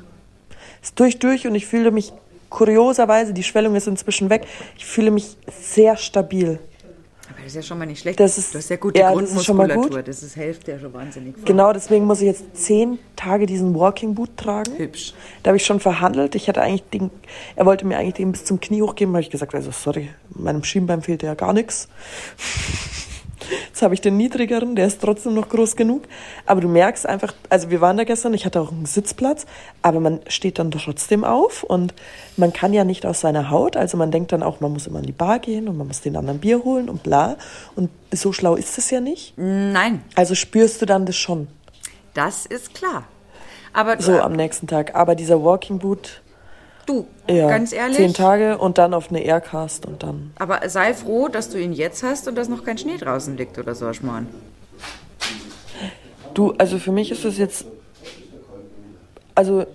ist 0.83 0.99
durch 0.99 1.19
durch 1.19 1.47
und 1.47 1.55
ich 1.55 1.67
fühle 1.67 1.91
mich 1.91 2.15
kurioserweise, 2.49 3.35
die 3.35 3.43
Schwellung 3.43 3.75
ist 3.77 3.87
inzwischen 3.87 4.31
weg, 4.31 4.47
ich 4.79 4.87
fühle 4.87 5.11
mich 5.11 5.37
sehr 5.61 5.97
stabil. 5.99 6.59
Aber 7.31 7.39
das 7.39 7.47
ist 7.53 7.55
ja 7.57 7.63
schon 7.63 7.79
mal 7.79 7.87
nicht 7.87 8.01
schlecht. 8.01 8.19
Das 8.21 8.37
ist- 8.39 8.53
du 8.55 8.59
hast 8.59 8.69
ja 8.71 8.77
gute 8.77 8.99
ja, 8.99 9.15
das 9.15 9.31
ist 9.33 9.45
schon 9.45 9.57
mal 9.57 9.67
Grundmuskulatur. 9.67 9.99
gut. 10.01 10.09
Das, 10.09 10.23
ist 10.23 10.35
hilft 10.35 10.69
ja 10.69 10.79
schon 10.79 10.93
wahnsinnig. 10.93 11.37
viel. 11.37 11.45
Genau 11.45 11.73
deswegen 11.73 12.05
muss 12.05 12.21
ich 12.21 12.27
jetzt 12.27 12.45
zehn 12.57 12.99
Tage 13.17 13.47
diesen 13.47 13.75
Walking 13.75 14.15
Boot 14.15 14.37
tragen. 14.37 14.77
Hübsch. 14.77 15.15
Da 15.43 15.49
habe 15.51 15.57
ich 15.57 15.65
schon 15.65 15.81
verhandelt. 15.81 16.35
Ich 16.35 16.49
hatte 16.49 16.61
eigentlich 16.61 16.83
den, 16.91 17.11
er 17.57 17.67
wollte 17.67 17.87
mir 17.87 17.99
eigentlich 17.99 18.15
den 18.15 18.33
bis 18.33 18.45
zum 18.45 18.61
Knie 18.61 18.83
hochgeben. 18.83 19.15
habe 19.15 19.23
ich 19.23 19.31
gesagt, 19.31 19.55
also 19.55 19.71
sorry, 19.71 20.11
meinem 20.35 20.65
Schienbein 20.65 21.03
fehlt 21.03 21.23
ja 21.23 21.35
gar 21.35 21.53
nichts. 21.53 21.89
Jetzt 23.69 23.83
habe 23.83 23.95
ich 23.95 24.01
den 24.01 24.17
niedrigeren, 24.17 24.77
der 24.77 24.87
ist 24.87 25.01
trotzdem 25.01 25.35
noch 25.35 25.49
groß 25.49 25.77
genug. 25.77 26.03
Aber 26.47 26.61
du 26.61 26.69
merkst 26.69 27.07
einfach, 27.07 27.35
also 27.49 27.71
wir 27.71 27.81
waren 27.81 27.97
da 27.97 28.05
gestern, 28.05 28.35
ich 28.35 28.45
hatte 28.45 28.61
auch 28.61 28.73
einen 28.73 28.87
Sitzplatz, 28.87 29.47
aber 29.83 30.01
man 30.01 30.21
steht 30.29 30.59
dann 30.59 30.71
trotzdem 30.71 31.25
auf 31.25 31.63
und 31.63 31.95
man 32.37 32.53
kann 32.53 32.73
ja 32.73 32.85
nicht 32.85 33.07
aus 33.07 33.21
seiner 33.21 33.51
Haut. 33.51 33.77
Also 33.77 33.97
man 33.97 34.11
denkt 34.11 34.33
dann 34.33 34.43
auch, 34.43 34.61
man 34.61 34.73
muss 34.73 34.87
immer 34.87 35.01
in 35.01 35.07
die 35.07 35.13
Bar 35.13 35.39
gehen 35.39 35.69
und 35.69 35.77
man 35.77 35.87
muss 35.87 36.01
den 36.01 36.17
anderen 36.17 36.41
Bier 36.41 36.65
holen 36.65 36.89
und 36.89 37.03
bla. 37.03 37.37
Und 37.77 37.91
so 38.13 38.33
schlau 38.33 38.57
ist 38.57 38.79
es 38.79 38.91
ja 38.91 39.01
nicht. 39.01 39.35
Nein, 39.37 40.03
Also 40.15 40.35
spürst 40.35 40.81
du 40.83 40.87
dann 40.87 41.07
das 41.07 41.17
schon 41.17 41.49
das 42.15 42.47
ist 42.47 42.75
klar. 42.75 43.05
Aber 43.73 44.01
so 44.03 44.21
am 44.21 44.33
nächsten 44.33 44.67
Tag. 44.67 44.95
Aber 44.97 45.15
dieser 45.15 45.45
Walking 45.45 45.79
Boot, 45.79 46.20
du, 46.91 47.07
ja, 47.29 47.49
ganz 47.49 47.73
ehrlich, 47.73 47.97
zehn 47.97 48.15
Tage 48.15 48.59
und 48.59 48.79
dann 48.79 48.95
auf 48.95 49.11
eine 49.11 49.23
Aircast 49.23 49.87
und 49.87 50.03
dann. 50.03 50.33
aber 50.39 50.69
sei 50.69 50.95
froh, 50.95 51.29
dass 51.29 51.51
du 51.51 51.59
ihn 51.59 51.73
jetzt 51.73 52.03
hast 52.03 52.29
und 52.29 52.37
dass 52.37 52.49
noch 52.49 52.65
kein 52.65 52.79
Schnee 52.79 52.97
draußen 52.97 53.37
liegt 53.37 53.59
oder 53.59 53.75
so, 53.75 53.93
Schmarrn. 53.93 54.29
Du, 56.35 56.55
also 56.59 56.79
für 56.79 56.93
mich 56.93 57.11
ist 57.11 57.25
das 57.25 57.39
jetzt, 57.39 57.65
also 59.35 59.67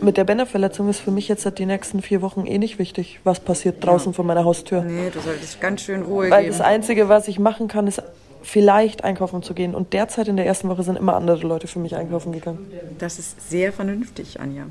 mit 0.00 0.16
der 0.16 0.24
Bänderverletzung 0.24 0.88
ist 0.88 1.00
für 1.00 1.10
mich 1.10 1.28
jetzt 1.28 1.42
seit 1.42 1.58
die 1.58 1.66
nächsten 1.66 2.02
vier 2.02 2.20
Wochen 2.20 2.46
eh 2.46 2.58
nicht 2.58 2.78
wichtig, 2.78 3.20
was 3.24 3.40
passiert 3.40 3.84
draußen 3.84 4.12
vor 4.12 4.24
meiner 4.24 4.44
Haustür. 4.44 4.82
Nee, 4.82 5.10
du 5.10 5.20
solltest 5.20 5.60
ganz 5.60 5.82
schön 5.82 6.02
Ruhe 6.02 6.30
Weil 6.30 6.44
geben. 6.44 6.56
das 6.56 6.60
Einzige, 6.60 7.08
was 7.08 7.28
ich 7.28 7.38
machen 7.38 7.68
kann, 7.68 7.86
ist 7.86 8.02
vielleicht 8.42 9.04
einkaufen 9.04 9.42
zu 9.42 9.54
gehen. 9.54 9.74
Und 9.74 9.92
derzeit 9.92 10.28
in 10.28 10.36
der 10.36 10.46
ersten 10.46 10.68
Woche 10.68 10.82
sind 10.82 10.98
immer 10.98 11.16
andere 11.16 11.46
Leute 11.46 11.66
für 11.66 11.78
mich 11.78 11.96
einkaufen 11.96 12.32
gegangen. 12.32 12.70
Das 12.98 13.18
ist 13.18 13.50
sehr 13.50 13.72
vernünftig, 13.72 14.40
Anja. 14.40 14.66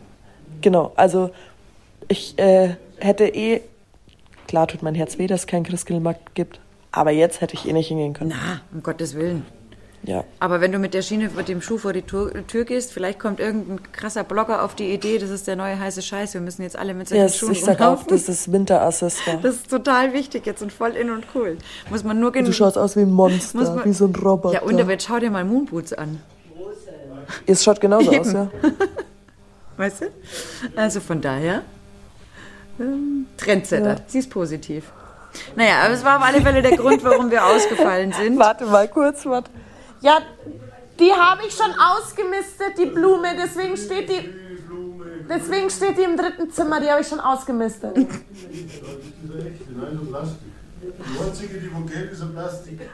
Genau, 0.61 0.91
also 0.95 1.31
ich 2.07 2.37
äh, 2.39 2.75
hätte 2.97 3.25
eh, 3.25 3.61
klar 4.47 4.67
tut 4.67 4.81
mein 4.83 4.95
Herz 4.95 5.17
weh, 5.17 5.27
dass 5.27 5.41
es 5.41 5.47
keinen 5.47 5.63
Christkindlmarkt 5.63 6.35
gibt, 6.35 6.59
aber 6.91 7.11
jetzt 7.11 7.41
hätte 7.41 7.53
ich 7.55 7.67
eh 7.67 7.73
nicht 7.73 7.87
hingehen 7.87 8.13
können. 8.13 8.33
Na, 8.35 8.61
um 8.73 8.83
Gottes 8.83 9.15
Willen. 9.15 9.45
Ja. 10.05 10.25
Aber 10.41 10.59
wenn 10.59 10.73
du 10.73 10.79
mit 10.79 10.93
der 10.93 11.01
Schiene 11.01 11.29
mit 11.33 11.47
dem 11.47 11.61
Schuh 11.61 11.77
vor 11.77 11.93
die 11.93 12.01
Tür, 12.01 12.45
Tür 12.47 12.65
gehst, 12.65 12.91
vielleicht 12.91 13.19
kommt 13.19 13.39
irgendein 13.39 13.79
krasser 13.93 14.25
Blogger 14.25 14.61
auf 14.61 14.75
die 14.75 14.91
Idee, 14.93 15.17
das 15.17 15.29
ist 15.29 15.47
der 15.47 15.55
neue 15.55 15.79
heiße 15.79 16.01
Scheiß, 16.01 16.33
wir 16.33 16.41
müssen 16.41 16.61
jetzt 16.61 16.75
alle 16.77 16.93
mit 16.93 17.07
solchen 17.07 17.21
Ja, 17.23 17.29
Schuhen 17.29 17.53
ich 17.53 17.63
sag 17.63 17.79
auch, 17.79 18.03
das 18.03 18.27
ist 18.27 18.51
Winteraccessoire. 18.51 19.39
Das 19.41 19.55
ist 19.55 19.69
total 19.69 20.11
wichtig 20.11 20.45
jetzt 20.45 20.61
und 20.61 20.73
voll 20.73 20.91
in 20.97 21.09
und 21.09 21.25
cool. 21.35 21.57
Muss 21.89 22.03
man 22.03 22.19
nur 22.19 22.33
Du 22.33 22.39
genug. 22.39 22.53
schaust 22.53 22.77
aus 22.77 22.97
wie 22.97 23.01
ein 23.03 23.11
Monster, 23.13 23.57
man- 23.75 23.85
wie 23.85 23.93
so 23.93 24.05
ein 24.05 24.13
Roboter. 24.13 24.55
Ja, 24.55 24.61
und 24.63 24.77
jetzt 24.77 25.05
schau 25.07 25.19
dir 25.19 25.31
mal 25.31 25.45
Moonboots 25.45 25.93
an. 25.93 26.19
Es 27.47 27.63
schaut 27.63 27.79
genauso 27.79 28.11
Eben. 28.11 28.19
aus, 28.19 28.33
ja. 28.33 28.51
Weißt 29.77 30.01
du? 30.01 30.05
Also 30.75 30.99
von 30.99 31.21
daher, 31.21 31.61
Trendsetter. 33.37 33.93
Ja. 33.93 34.01
Sie 34.07 34.19
ist 34.19 34.29
positiv. 34.29 34.91
Naja, 35.55 35.81
aber 35.83 35.93
es 35.93 36.03
war 36.03 36.17
auf 36.17 36.23
alle 36.23 36.41
Fälle 36.41 36.61
der 36.61 36.77
Grund, 36.77 37.03
warum 37.03 37.31
wir 37.31 37.45
ausgefallen 37.45 38.13
sind. 38.17 38.37
Warte 38.37 38.65
mal 38.65 38.87
kurz, 38.87 39.25
warte. 39.25 39.49
Ja, 40.01 40.19
die 40.99 41.11
habe 41.11 41.41
ich 41.47 41.53
schon 41.55 41.71
ausgemistet, 41.71 42.77
die 42.77 42.85
Blume. 42.85 43.29
Deswegen 43.35 43.75
steht 43.77 44.09
die. 44.09 44.29
Deswegen 45.27 45.69
steht 45.69 45.97
die 45.97 46.03
im 46.03 46.17
dritten 46.17 46.51
Zimmer, 46.51 46.81
die 46.81 46.89
habe 46.89 47.01
ich 47.01 47.07
schon 47.07 47.19
ausgemistet. 47.19 47.95
Das 47.95 48.03
ist 48.03 48.11
echt, 48.11 49.69
nein, 49.71 49.99
so 49.99 50.05
Plastik. 50.11 50.37
Die 50.81 51.23
einzige, 51.23 51.59
die 51.59 51.73
wo 51.73 51.79
geht, 51.85 52.11
ist 52.11 52.21
ein 52.21 52.33
Plastik. 52.33 52.81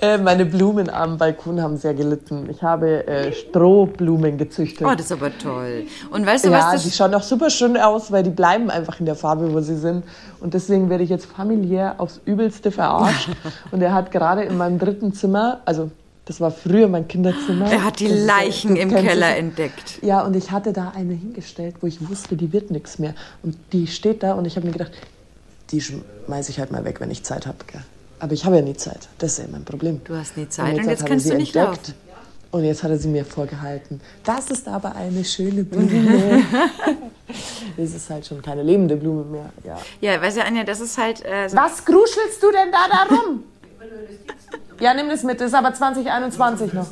Äh, 0.00 0.18
meine 0.18 0.46
Blumen 0.46 0.88
am 0.88 1.18
Balkon 1.18 1.60
haben 1.60 1.76
sehr 1.76 1.92
gelitten. 1.94 2.48
Ich 2.50 2.62
habe 2.62 3.06
äh, 3.06 3.32
Strohblumen 3.32 4.38
gezüchtet. 4.38 4.86
Oh, 4.86 4.92
das 4.94 5.06
ist 5.06 5.12
aber 5.12 5.36
toll. 5.36 5.84
Und 6.10 6.24
weißt 6.26 6.46
du, 6.46 6.50
ja, 6.50 6.72
was 6.72 6.82
die 6.82 6.88
das 6.88 6.96
schauen 6.96 7.14
auch 7.14 7.22
super 7.22 7.50
schön 7.50 7.76
aus, 7.76 8.10
weil 8.10 8.22
die 8.22 8.30
bleiben 8.30 8.70
einfach 8.70 8.98
in 8.98 9.06
der 9.06 9.14
Farbe, 9.14 9.52
wo 9.52 9.60
sie 9.60 9.76
sind. 9.76 10.04
Und 10.40 10.54
deswegen 10.54 10.88
werde 10.88 11.04
ich 11.04 11.10
jetzt 11.10 11.26
familiär 11.26 11.96
aufs 11.98 12.20
Übelste 12.24 12.70
verarscht. 12.70 13.28
Und 13.70 13.82
er 13.82 13.92
hat 13.92 14.10
gerade 14.10 14.42
in 14.42 14.56
meinem 14.56 14.78
dritten 14.78 15.12
Zimmer, 15.12 15.60
also 15.66 15.90
das 16.24 16.40
war 16.40 16.50
früher 16.50 16.88
mein 16.88 17.06
Kinderzimmer. 17.08 17.70
Er 17.70 17.84
hat 17.84 18.00
die 18.00 18.08
Das 18.08 18.18
ja- 18.20 18.24
Leichen 18.26 18.70
das 18.74 18.78
im 18.84 18.88
kennst 18.90 19.04
du 19.04 19.08
Keller 19.08 19.28
schon. 19.30 19.36
entdeckt. 19.38 19.98
Ja, 20.02 20.22
und 20.24 20.34
ich 20.36 20.50
hatte 20.50 20.72
da 20.72 20.92
eine 20.94 21.12
hingestellt, 21.12 21.76
wo 21.80 21.86
ich 21.86 22.08
wusste, 22.08 22.36
die 22.36 22.52
wird 22.52 22.70
nichts 22.70 22.98
mehr. 22.98 23.14
Und 23.42 23.56
die 23.72 23.86
steht 23.86 24.22
da 24.22 24.32
und 24.34 24.46
ich 24.46 24.56
habe 24.56 24.66
mir 24.66 24.72
gedacht, 24.72 24.92
die 25.72 25.80
schmeiße 25.80 26.50
ich 26.52 26.58
halt 26.58 26.72
mal 26.72 26.84
weg, 26.84 27.00
wenn 27.00 27.10
ich 27.10 27.22
Zeit 27.22 27.46
habe. 27.46 27.58
Aber 28.20 28.32
ich 28.34 28.44
habe 28.44 28.56
ja 28.56 28.62
nie 28.62 28.76
Zeit. 28.76 29.08
Das 29.18 29.32
ist 29.32 29.38
ja 29.38 29.44
mein 29.50 29.64
Problem. 29.64 30.02
Du 30.04 30.14
hast 30.14 30.36
nie 30.36 30.48
Zeit 30.48 30.78
und 30.78 30.84
jetzt 30.88 31.02
er 31.02 31.08
kannst 31.08 31.24
sie 31.24 31.32
du 31.32 31.38
nicht 31.38 31.56
entdeckt. 31.56 31.94
Und 32.52 32.64
jetzt 32.64 32.82
hat 32.82 32.90
er 32.90 32.98
sie 32.98 33.08
mir 33.08 33.24
vorgehalten. 33.24 34.00
Das 34.24 34.50
ist 34.50 34.68
aber 34.68 34.94
eine 34.94 35.24
schöne 35.24 35.64
Blume. 35.64 36.42
das 37.76 37.94
ist 37.94 38.10
halt 38.10 38.26
schon 38.26 38.42
keine 38.42 38.62
lebende 38.62 38.96
Blume 38.96 39.24
mehr. 39.24 39.50
Ja. 39.64 39.78
Ja, 40.00 40.20
weißt 40.20 40.36
du, 40.36 40.44
Anja, 40.44 40.64
das 40.64 40.80
ist 40.80 40.98
halt. 40.98 41.24
Äh, 41.24 41.48
so 41.48 41.56
Was 41.56 41.84
gruschelst 41.84 42.42
du 42.42 42.50
denn 42.50 42.70
da 42.70 42.88
da 42.90 43.14
rum? 43.14 43.44
Ja, 44.80 44.94
nimm 44.94 45.08
das 45.08 45.22
mit, 45.22 45.40
das 45.40 45.48
ist 45.48 45.54
aber 45.54 45.72
2021 45.72 46.72
noch. 46.72 46.86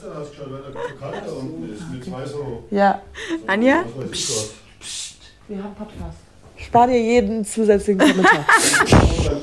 Ja. 2.70 3.02
Anja? 3.46 3.84
Ich 4.12 4.28
was. 4.28 4.50
Wir 5.48 5.62
haben 5.62 5.74
Podcast. 5.74 6.18
Spar 6.56 6.86
dir 6.86 7.00
jeden 7.00 7.44
zusätzlichen 7.44 7.98
Kommentar. 7.98 8.44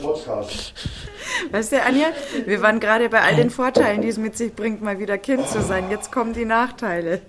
Podcast. 0.01 0.73
Weißt 1.51 1.71
du, 1.71 1.81
Anja, 1.81 2.07
wir 2.45 2.61
waren 2.61 2.79
gerade 2.79 3.09
bei 3.09 3.21
all 3.21 3.35
den 3.35 3.49
Vorteilen, 3.49 4.01
die 4.01 4.09
es 4.09 4.17
mit 4.17 4.37
sich 4.37 4.53
bringt, 4.53 4.81
mal 4.81 4.99
wieder 4.99 5.17
Kind 5.17 5.47
zu 5.47 5.61
sein. 5.61 5.85
Jetzt 5.89 6.11
kommen 6.11 6.33
die 6.33 6.45
Nachteile. 6.45 7.21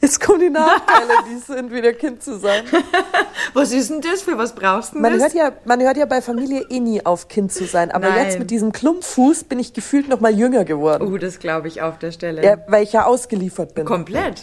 Jetzt 0.00 0.20
kommen 0.20 0.40
die 0.40 0.50
Nachteile, 0.50 1.12
die 1.30 1.34
es 1.38 1.46
sind, 1.46 1.72
wieder 1.72 1.92
Kind 1.92 2.24
zu 2.24 2.36
sein. 2.36 2.64
Was 3.54 3.70
ist 3.72 3.88
denn 3.88 4.00
das? 4.00 4.22
Für 4.22 4.36
was 4.36 4.52
brauchst 4.52 4.90
du 4.90 4.94
denn 4.94 5.02
Man 5.02 5.12
das? 5.12 5.22
hört, 5.22 5.34
ja, 5.34 5.52
man 5.64 5.80
hört 5.80 5.96
ja 5.96 6.06
bei 6.06 6.20
Familie 6.20 6.66
eh 6.70 6.80
nie 6.80 7.06
auf, 7.06 7.28
Kind 7.28 7.52
zu 7.52 7.66
sein. 7.66 7.92
Aber 7.92 8.08
Nein. 8.08 8.24
jetzt 8.24 8.38
mit 8.40 8.50
diesem 8.50 8.72
Klumpfuß 8.72 9.44
bin 9.44 9.60
ich 9.60 9.74
gefühlt 9.74 10.08
noch 10.08 10.18
mal 10.18 10.34
jünger 10.34 10.64
geworden. 10.64 11.06
Oh, 11.12 11.18
das 11.18 11.38
glaube 11.38 11.68
ich 11.68 11.82
auf 11.82 11.98
der 11.98 12.10
Stelle. 12.10 12.42
Ja, 12.42 12.56
weil 12.66 12.82
ich 12.82 12.92
ja 12.92 13.04
ausgeliefert 13.04 13.74
bin. 13.76 13.84
Komplett. 13.84 14.42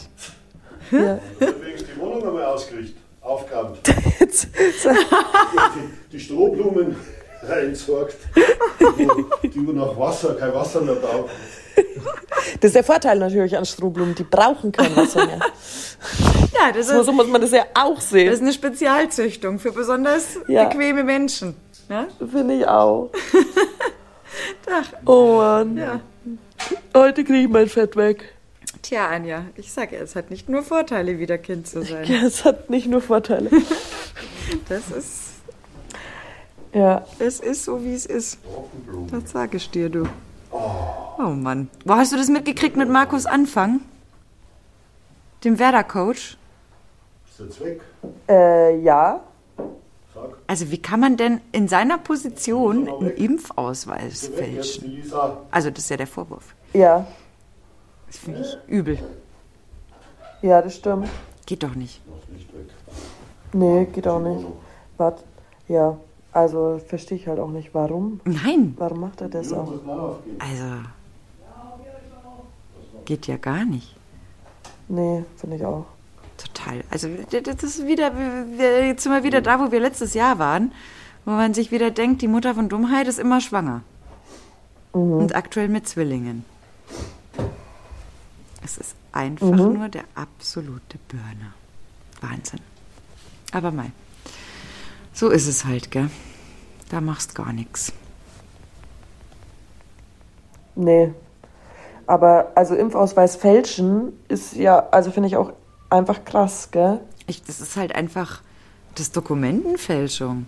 Ja. 0.91 1.19
Deswegen 1.39 1.75
ist 1.75 1.85
die 1.93 1.99
Wohnung 1.99 2.25
einmal 2.25 2.45
ausgerichtet. 2.45 2.95
Aufgaben. 3.21 3.77
Die, 4.19 6.11
die 6.13 6.19
Strohblumen 6.19 6.95
entsorgt. 7.47 8.15
Die, 9.43 9.49
die 9.49 9.59
nach 9.59 9.97
Wasser, 9.97 10.35
kein 10.35 10.53
Wasser 10.53 10.81
mehr 10.81 10.95
brauchen. 10.95 11.29
das 12.59 12.69
ist 12.69 12.75
der 12.75 12.83
Vorteil 12.83 13.17
natürlich 13.19 13.55
an 13.57 13.65
Strohblumen. 13.65 14.15
Die 14.15 14.23
brauchen 14.23 14.71
kein 14.71 14.95
Wasser 14.95 15.25
mehr. 15.25 15.39
Ja, 16.61 16.71
das 16.73 16.87
So, 16.87 16.99
ist, 16.99 17.05
so 17.05 17.11
muss 17.13 17.27
man 17.27 17.39
das 17.41 17.51
ja 17.51 17.63
auch 17.73 17.95
das 17.95 18.09
sehen. 18.09 18.31
ist 18.33 18.41
eine 18.41 18.51
Spezialzüchtung 18.51 19.59
für 19.59 19.71
besonders 19.71 20.37
Ja. 20.47 20.65
bequeme 20.65 21.03
Menschen. 21.03 21.55
Ja? 21.89 22.07
Finde 22.31 22.55
ich 22.55 22.67
auch. 22.67 23.11
Oh 25.05 25.37
Mann. 25.37 25.77
Ja. 25.77 25.99
Heute 26.95 27.23
kriege 27.23 27.39
ich 27.43 27.49
mein 27.49 27.67
Fett 27.67 27.95
weg. 27.95 28.33
Tja, 28.81 29.07
Anja, 29.07 29.45
ich 29.55 29.71
sage 29.71 29.95
ja, 29.95 30.01
es 30.01 30.15
hat 30.15 30.29
nicht 30.31 30.47
nur 30.49 30.61
Vorteile, 30.63 31.17
wieder 31.19 31.37
Kind 31.37 31.67
zu 31.67 31.83
sein. 31.83 32.03
Ja, 32.07 32.25
es 32.25 32.45
hat 32.45 32.69
nicht 32.69 32.87
nur 32.87 33.01
Vorteile. 33.01 33.49
Das 34.69 34.89
ist, 34.97 35.28
Ja. 36.73 37.05
es 37.19 37.39
ist 37.39 37.65
so, 37.65 37.83
wie 37.83 37.93
es 37.93 38.05
ist. 38.05 38.37
Das 39.11 39.31
sage 39.31 39.57
ich 39.57 39.69
dir, 39.69 39.89
du. 39.89 40.07
Oh 40.51 41.23
Mann. 41.23 41.69
Wo 41.85 41.95
hast 41.95 42.11
du 42.11 42.17
das 42.17 42.29
mitgekriegt 42.29 42.77
mit 42.77 42.89
Markus 42.89 43.25
Anfang? 43.25 43.81
Dem 45.43 45.57
Werder-Coach? 45.59 46.37
Ist 47.29 47.39
der 47.39 47.49
Zweck? 47.49 47.81
Äh, 48.27 48.79
ja. 48.81 49.21
Sag. 50.13 50.29
Also 50.47 50.71
wie 50.71 50.81
kann 50.81 50.99
man 50.99 51.17
denn 51.17 51.41
in 51.51 51.67
seiner 51.67 51.97
Position 51.97 52.87
einen? 52.89 53.11
Impfausweis 53.11 54.27
fälschen? 54.27 55.03
Also 55.51 55.69
das 55.69 55.83
ist 55.85 55.89
ja 55.89 55.97
der 55.97 56.07
Vorwurf. 56.07 56.55
Ja. 56.73 57.05
Das 58.07 58.17
finde 58.17 58.41
ich 58.41 58.57
übel. 58.67 58.99
Ja, 60.41 60.61
das 60.61 60.75
stimmt. 60.75 61.09
Geht 61.45 61.63
doch 61.63 61.75
nicht. 61.75 62.01
Nicht 62.31 62.53
weg. 62.53 62.67
Nee, 63.53 63.85
geht 63.85 64.07
auch 64.07 64.19
nicht. 64.19 64.45
Warte. 64.97 65.23
Ja. 65.67 65.97
Also 66.31 66.79
verstehe 66.87 67.17
ich 67.17 67.27
halt 67.27 67.39
auch 67.39 67.49
nicht, 67.49 67.73
warum. 67.73 68.19
Nein, 68.25 68.75
Warum 68.77 68.99
macht 69.01 69.21
er 69.21 69.29
das 69.29 69.51
auch? 69.51 69.73
also 70.39 70.65
geht 73.05 73.25
ja 73.25 73.37
gar 73.37 73.65
nicht. 73.65 73.95
Nee, 74.87 75.23
finde 75.37 75.55
ich 75.55 75.65
auch. 75.65 75.85
Total. 76.37 76.83
Also 76.91 77.09
das 77.31 77.63
ist 77.63 77.87
wieder, 77.87 78.11
jetzt 78.85 79.03
sind 79.03 79.11
wir 79.11 79.23
wieder 79.23 79.41
da, 79.41 79.59
wo 79.59 79.71
wir 79.71 79.79
letztes 79.79 80.13
Jahr 80.13 80.37
waren, 80.39 80.71
wo 81.25 81.31
man 81.31 81.53
sich 81.53 81.71
wieder 81.71 81.89
denkt, 81.91 82.21
die 82.21 82.27
Mutter 82.27 82.53
von 82.53 82.69
Dummheit 82.69 83.07
ist 83.07 83.19
immer 83.19 83.41
schwanger. 83.41 83.81
Und 84.91 85.35
aktuell 85.35 85.67
mit 85.69 85.87
Zwillingen. 85.87 86.45
Es 88.63 88.77
ist 88.77 88.95
einfach 89.11 89.49
nur 89.49 89.89
der 89.89 90.03
absolute 90.15 90.97
Burner. 91.07 91.53
Wahnsinn. 92.21 92.59
Aber 93.51 93.71
mal. 93.71 93.91
So 95.19 95.27
ist 95.27 95.47
es 95.47 95.65
halt, 95.65 95.91
gell? 95.91 96.09
Da 96.89 97.01
machst 97.01 97.35
gar 97.35 97.51
nichts. 97.51 97.91
Nee. 100.75 101.13
Aber 102.07 102.53
also 102.55 102.73
Impfausweis 102.73 103.35
fälschen 103.35 104.13
ist 104.29 104.55
ja, 104.55 104.87
also 104.91 105.11
finde 105.11 105.27
ich 105.27 105.35
auch 105.35 105.51
einfach 105.89 106.23
krass, 106.23 106.69
gell? 106.71 107.01
Ich, 107.27 107.43
das 107.43 107.59
ist 107.59 107.75
halt 107.75 107.93
einfach 107.95 108.41
das 108.95 109.11
Dokumentenfälschung. 109.11 110.45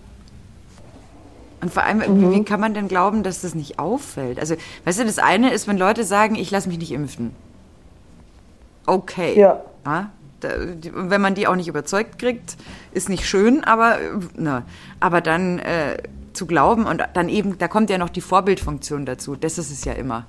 Und 1.59 1.73
vor 1.73 1.83
allem, 1.83 1.97
Mhm. 1.97 2.31
wie 2.31 2.43
kann 2.45 2.61
man 2.61 2.73
denn 2.73 2.87
glauben, 2.87 3.23
dass 3.23 3.41
das 3.41 3.53
nicht 3.53 3.77
auffällt? 3.77 4.39
Also, 4.39 4.55
weißt 4.85 5.01
du, 5.01 5.03
das 5.03 5.19
eine 5.19 5.51
ist, 5.51 5.67
wenn 5.67 5.77
Leute 5.77 6.05
sagen, 6.05 6.35
ich 6.35 6.49
lasse 6.49 6.69
mich 6.69 6.77
nicht 6.77 6.93
impfen. 6.93 7.35
Okay. 8.85 9.37
Ja. 9.37 9.61
Ja, 9.85 10.11
wenn 10.41 11.21
man 11.21 11.35
die 11.35 11.47
auch 11.47 11.55
nicht 11.55 11.67
überzeugt 11.67 12.19
kriegt, 12.19 12.57
ist 12.91 13.09
nicht 13.09 13.27
schön, 13.27 13.63
aber, 13.63 13.99
äh, 13.99 14.09
na, 14.35 14.63
aber 14.99 15.21
dann 15.21 15.59
äh, 15.59 15.97
zu 16.33 16.45
glauben 16.45 16.85
und 16.85 17.03
dann 17.13 17.29
eben, 17.29 17.57
da 17.57 17.67
kommt 17.67 17.89
ja 17.89 17.97
noch 17.97 18.09
die 18.09 18.21
Vorbildfunktion 18.21 19.05
dazu. 19.05 19.35
Das 19.35 19.57
ist 19.57 19.71
es 19.71 19.83
ja 19.85 19.93
immer. 19.93 20.27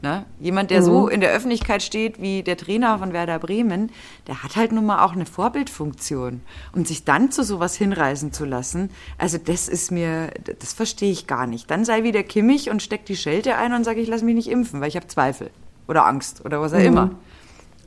Ne? 0.00 0.24
Jemand, 0.38 0.70
der 0.70 0.84
so 0.84 1.08
in 1.08 1.20
der 1.20 1.32
Öffentlichkeit 1.32 1.82
steht 1.82 2.22
wie 2.22 2.44
der 2.44 2.56
Trainer 2.56 3.00
von 3.00 3.12
Werder 3.12 3.40
Bremen, 3.40 3.90
der 4.28 4.44
hat 4.44 4.54
halt 4.54 4.70
nun 4.70 4.86
mal 4.86 5.04
auch 5.04 5.12
eine 5.12 5.26
Vorbildfunktion. 5.26 6.40
Und 6.72 6.86
sich 6.86 7.04
dann 7.04 7.32
zu 7.32 7.42
sowas 7.42 7.74
hinreißen 7.74 8.32
zu 8.32 8.44
lassen, 8.44 8.90
also 9.18 9.38
das 9.38 9.68
ist 9.68 9.90
mir, 9.90 10.30
das 10.60 10.72
verstehe 10.72 11.10
ich 11.10 11.26
gar 11.26 11.48
nicht. 11.48 11.68
Dann 11.68 11.84
sei 11.84 12.04
wieder 12.04 12.22
kimmig 12.22 12.70
und 12.70 12.80
steck 12.80 13.06
die 13.06 13.16
Schelte 13.16 13.56
ein 13.56 13.72
und 13.72 13.82
sage, 13.82 14.00
ich 14.00 14.08
lasse 14.08 14.24
mich 14.24 14.36
nicht 14.36 14.48
impfen, 14.48 14.80
weil 14.80 14.88
ich 14.88 14.96
habe 14.96 15.08
Zweifel 15.08 15.50
oder 15.88 16.06
Angst 16.06 16.44
oder 16.44 16.60
was 16.60 16.74
auch 16.74 16.78
immer. 16.78 17.10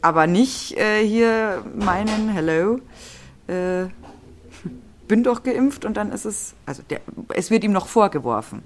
Aber 0.02 0.28
nicht 0.28 0.78
äh, 0.78 1.06
hier 1.06 1.64
meinen, 1.76 2.30
hello, 2.30 2.80
äh, 3.48 3.86
bin 5.08 5.24
doch 5.24 5.44
geimpft 5.44 5.86
und 5.86 5.98
dann 5.98 6.12
ist 6.12 6.26
es, 6.26 6.54
also 6.66 6.82
der, 6.90 7.02
es 7.34 7.52
wird 7.52 7.64
ihm 7.64 7.72
noch 7.72 7.88
vorgeworfen. 7.88 8.64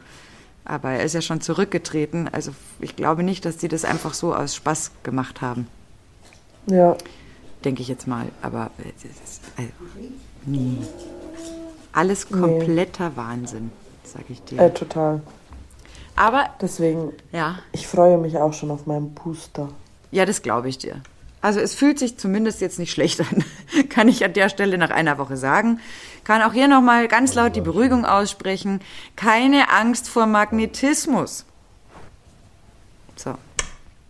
Aber 0.64 0.92
er 0.92 1.04
ist 1.04 1.14
ja 1.14 1.22
schon 1.22 1.42
zurückgetreten. 1.42 2.28
Also 2.32 2.52
ich 2.80 2.96
glaube 2.96 3.24
nicht, 3.24 3.46
dass 3.46 3.58
die 3.58 3.68
das 3.68 3.86
einfach 3.86 4.14
so 4.14 4.34
aus 4.34 4.56
Spaß 4.56 4.92
gemacht 5.04 5.42
haben. 5.42 5.68
Ja. 6.68 6.96
Denke 7.64 7.82
ich 7.82 7.88
jetzt 7.88 8.08
mal. 8.08 8.28
Aber 8.42 8.72
äh, 8.80 8.90
ist, 9.06 9.42
also, 9.58 9.70
nie. 10.46 10.78
Alles 11.92 12.30
kompletter 12.30 13.16
Wahnsinn, 13.16 13.72
sage 14.04 14.26
ich 14.30 14.44
dir. 14.44 14.60
Äh, 14.60 14.74
total. 14.74 15.22
Aber 16.16 16.50
Deswegen, 16.62 17.12
ja, 17.32 17.60
ich 17.72 17.88
freue 17.88 18.18
mich 18.18 18.38
auch 18.38 18.54
schon 18.54 18.72
auf 18.72 18.86
meinen 18.86 19.14
Booster. 19.14 19.70
ja, 20.12 20.26
das 20.26 20.42
glaube 20.42 20.70
ich 20.70 20.78
dir. 20.78 21.02
Also 21.46 21.60
es 21.60 21.76
fühlt 21.76 22.00
sich 22.00 22.18
zumindest 22.18 22.60
jetzt 22.60 22.80
nicht 22.80 22.92
schlecht 22.92 23.22
an, 23.22 23.46
kann 23.90 24.08
ich 24.08 24.26
an 24.26 24.34
der 24.34 24.50
Stelle 24.50 24.80
nach 24.80 24.90
einer 24.90 25.20
Woche 25.20 25.38
sagen. 25.38 25.80
Kann 26.24 26.42
auch 26.42 26.54
hier 26.54 26.68
nochmal 26.68 27.08
ganz 27.08 27.36
laut 27.36 27.56
die 27.56 27.62
Beruhigung 27.62 28.04
aussprechen. 28.04 28.82
Keine 29.16 29.70
Angst 29.70 30.10
vor 30.10 30.26
Magnetismus. 30.26 31.46
So. 33.16 33.36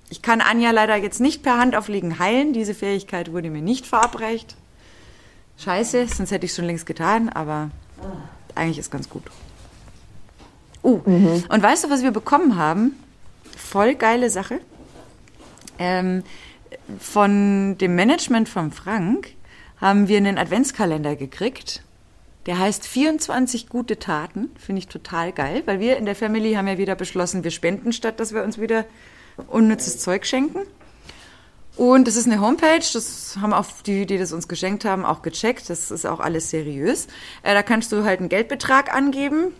Ich 0.10 0.22
kann 0.22 0.40
Anja 0.40 0.72
leider 0.72 0.96
jetzt 0.96 1.20
nicht 1.20 1.44
per 1.44 1.58
Handauflegen 1.58 2.20
heilen. 2.20 2.54
Diese 2.54 2.74
Fähigkeit 2.74 3.34
wurde 3.34 3.50
mir 3.50 3.62
nicht 3.62 3.86
verabreicht. 3.86 4.56
Scheiße, 5.58 6.08
sonst 6.08 6.32
hätte 6.32 6.46
ich 6.46 6.52
es 6.52 6.56
schon 6.56 6.64
längst 6.64 6.86
getan, 6.86 7.28
aber 7.28 7.70
eigentlich 8.56 8.80
ist 8.80 8.92
ganz 8.92 9.10
gut. 9.10 9.24
Oh, 10.84 11.02
und 11.04 11.62
weißt 11.62 11.84
du, 11.84 11.90
was 11.90 12.02
wir 12.02 12.12
bekommen 12.12 12.56
haben? 12.56 12.94
Voll 13.58 13.96
geile 13.96 14.30
Sache. 14.30 14.62
Ähm, 15.78 16.24
von 17.00 17.78
dem 17.78 17.96
Management 17.96 18.50
von 18.50 18.72
Frank 18.72 19.34
haben 19.78 20.08
wir 20.08 20.18
einen 20.18 20.38
Adventskalender 20.38 21.16
gekriegt. 21.16 21.84
Der 22.46 22.60
heißt 22.60 22.86
24 22.86 23.70
gute 23.70 23.98
Taten. 23.98 24.52
Finde 24.58 24.80
ich 24.80 24.88
total 24.88 25.32
geil, 25.32 25.64
weil 25.66 25.80
wir 25.80 25.98
in 25.98 26.06
der 26.06 26.16
Family 26.16 26.54
haben 26.54 26.68
ja 26.68 26.78
wieder 26.78 26.96
beschlossen, 26.96 27.44
wir 27.44 27.52
spenden, 27.52 27.92
statt 27.92 28.20
dass 28.20 28.34
wir 28.34 28.44
uns 28.44 28.60
wieder 28.60 28.86
unnützes 29.48 30.00
Zeug 30.00 30.26
schenken. 30.26 30.60
Und 31.76 32.08
das 32.08 32.16
ist 32.16 32.26
eine 32.26 32.40
Homepage, 32.40 32.86
das 32.94 33.38
haben 33.42 33.52
auch 33.52 33.66
die, 33.86 34.06
die 34.06 34.18
das 34.18 34.32
uns 34.32 34.48
geschenkt 34.48 34.86
haben, 34.86 35.04
auch 35.04 35.22
gecheckt. 35.22 35.70
Das 35.70 35.92
ist 35.92 36.06
auch 36.06 36.22
alles 36.22 36.50
seriös. 36.50 37.08
Äh, 37.44 37.54
da 37.54 37.64
kannst 37.64 37.92
du 37.92 38.06
halt 38.06 38.20
einen 38.20 38.30
Geldbetrag 38.30 38.94
angeben, 38.94 39.52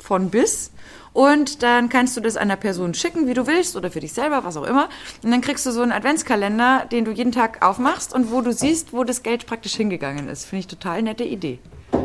von 0.00 0.30
bis. 0.30 0.72
Und 1.12 1.62
dann 1.62 1.88
kannst 1.88 2.16
du 2.16 2.20
das 2.20 2.36
einer 2.36 2.56
Person 2.56 2.94
schicken, 2.94 3.26
wie 3.26 3.34
du 3.34 3.46
willst, 3.46 3.76
oder 3.76 3.90
für 3.90 4.00
dich 4.00 4.12
selber, 4.12 4.44
was 4.44 4.56
auch 4.56 4.64
immer. 4.64 4.88
Und 5.22 5.30
dann 5.30 5.40
kriegst 5.40 5.66
du 5.66 5.72
so 5.72 5.82
einen 5.82 5.92
Adventskalender, 5.92 6.86
den 6.90 7.04
du 7.04 7.10
jeden 7.10 7.32
Tag 7.32 7.64
aufmachst 7.66 8.14
und 8.14 8.30
wo 8.30 8.40
du 8.40 8.52
siehst, 8.52 8.92
wo 8.92 9.02
das 9.02 9.22
Geld 9.22 9.46
praktisch 9.46 9.74
hingegangen 9.74 10.28
ist. 10.28 10.44
Finde 10.44 10.60
ich 10.60 10.66
total 10.68 11.02
nette 11.02 11.24
Idee. 11.24 11.58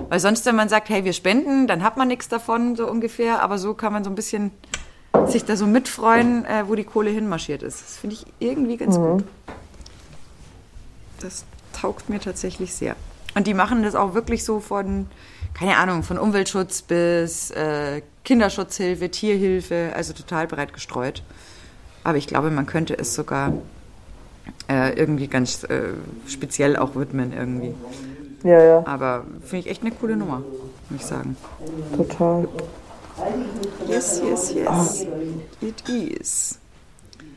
Weil 0.09 0.19
sonst, 0.19 0.45
wenn 0.45 0.55
man 0.55 0.69
sagt, 0.69 0.89
hey, 0.89 1.03
wir 1.03 1.13
spenden, 1.13 1.67
dann 1.67 1.83
hat 1.83 1.97
man 1.97 2.07
nichts 2.07 2.27
davon, 2.27 2.75
so 2.75 2.89
ungefähr. 2.89 3.41
Aber 3.41 3.57
so 3.57 3.73
kann 3.73 3.93
man 3.93 4.03
so 4.03 4.09
ein 4.09 4.15
bisschen 4.15 4.51
sich 5.27 5.45
da 5.45 5.55
so 5.55 5.65
mitfreuen, 5.65 6.45
äh, 6.45 6.67
wo 6.67 6.75
die 6.75 6.83
Kohle 6.83 7.09
hinmarschiert 7.09 7.63
ist. 7.63 7.81
Das 7.81 7.97
finde 7.97 8.15
ich 8.15 8.25
irgendwie 8.39 8.77
ganz 8.77 8.97
gut. 8.97 9.23
Das 11.19 11.45
taugt 11.73 12.09
mir 12.09 12.19
tatsächlich 12.19 12.73
sehr. 12.73 12.95
Und 13.35 13.47
die 13.47 13.53
machen 13.53 13.83
das 13.83 13.95
auch 13.95 14.13
wirklich 14.13 14.43
so 14.43 14.59
von, 14.59 15.07
keine 15.53 15.77
Ahnung, 15.77 16.03
von 16.03 16.17
Umweltschutz 16.17 16.81
bis 16.81 17.51
äh, 17.51 18.01
Kinderschutzhilfe, 18.25 19.09
Tierhilfe, 19.09 19.91
also 19.95 20.13
total 20.13 20.47
breit 20.47 20.73
gestreut. 20.73 21.23
Aber 22.03 22.17
ich 22.17 22.27
glaube, 22.27 22.51
man 22.51 22.65
könnte 22.65 22.97
es 22.97 23.15
sogar 23.15 23.53
äh, 24.69 24.93
irgendwie 24.97 25.27
ganz 25.27 25.63
äh, 25.63 25.93
speziell 26.27 26.75
auch 26.75 26.95
widmen 26.95 27.31
irgendwie. 27.33 27.73
Ja, 28.43 28.63
ja, 28.63 28.83
Aber 28.85 29.23
finde 29.41 29.65
ich 29.65 29.71
echt 29.71 29.81
eine 29.81 29.91
coole 29.91 30.15
Nummer, 30.17 30.43
muss 30.89 31.01
ich 31.01 31.05
sagen. 31.05 31.35
total. 31.95 32.47
Yes, 33.88 34.21
yes, 34.23 34.53
yes. 34.53 35.07
It 35.61 35.89
is. 35.89 36.59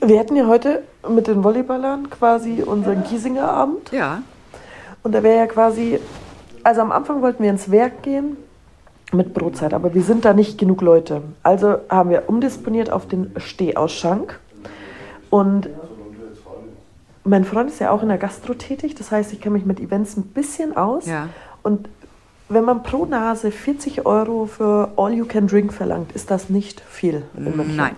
Wir 0.01 0.19
hatten 0.19 0.37
ja 0.37 0.47
heute 0.47 0.83
mit 1.09 1.27
den 1.29 1.43
Volleyballern 1.45 2.11
quasi 2.11 2.63
unseren 2.63 3.05
Giesinger 3.05 3.49
Abend. 3.49 3.91
Ja, 3.93 4.23
Und 5.03 5.13
da 5.13 5.23
wäre 5.23 5.39
ja 5.39 5.47
quasi, 5.47 5.99
also 6.63 6.81
am 6.83 6.93
Anfang 6.93 7.23
wollten 7.23 7.43
wir 7.43 7.51
ins 7.51 7.71
Werk 7.71 8.03
gehen 8.03 8.37
mit 9.13 9.33
Brotzeit, 9.35 9.73
aber 9.73 9.95
wir 9.95 10.03
sind 10.03 10.25
da 10.25 10.35
nicht 10.35 10.59
genug 10.59 10.83
Leute. 10.83 11.23
Also 11.43 11.79
haben 11.89 12.11
wir 12.11 12.29
umdisponiert 12.29 12.91
auf 12.91 13.07
den 13.07 13.33
Stehausschank. 13.37 14.39
Und 15.31 15.69
mein 17.25 17.45
Freund 17.45 17.71
ist 17.71 17.79
ja 17.79 17.91
auch 17.91 18.03
in 18.03 18.09
der 18.09 18.19
Gastro 18.19 18.55
tätig, 18.55 18.95
das 18.95 19.11
heißt, 19.11 19.33
ich 19.33 19.41
kenne 19.41 19.55
mich 19.55 19.67
mit 19.67 19.81
Events 19.81 20.17
ein 20.17 20.25
bisschen 20.25 20.77
aus. 20.77 21.07
Ja. 21.07 21.29
Und 21.63 21.89
wenn 22.49 22.65
man 22.65 22.83
pro 22.83 23.05
Nase 23.05 23.51
40 23.51 24.07
Euro 24.07 24.47
für 24.47 24.91
All 24.97 25.13
You 25.13 25.27
Can 25.27 25.47
Drink 25.47 25.73
verlangt, 25.73 26.13
ist 26.13 26.31
das 26.31 26.49
nicht 26.49 26.81
viel 26.81 27.23
in 27.37 27.57
München. 27.57 27.77
nein. 27.77 27.97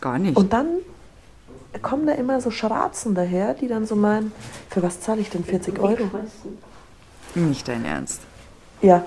Gar 0.00 0.20
nicht. 0.20 0.36
Und 0.36 0.52
dann 0.52 0.66
kommen 1.82 2.06
da 2.06 2.12
immer 2.12 2.40
so 2.40 2.52
Schratzen 2.52 3.14
daher, 3.16 3.54
die 3.54 3.66
dann 3.66 3.86
so 3.86 3.96
meinen, 3.96 4.32
für 4.70 4.82
was 4.82 5.00
zahle 5.00 5.20
ich 5.20 5.30
denn 5.30 5.44
40 5.44 5.80
Euro? 5.80 6.08
Nicht 7.34 7.66
dein 7.66 7.84
Ernst. 7.84 8.20
Ja. 8.80 9.04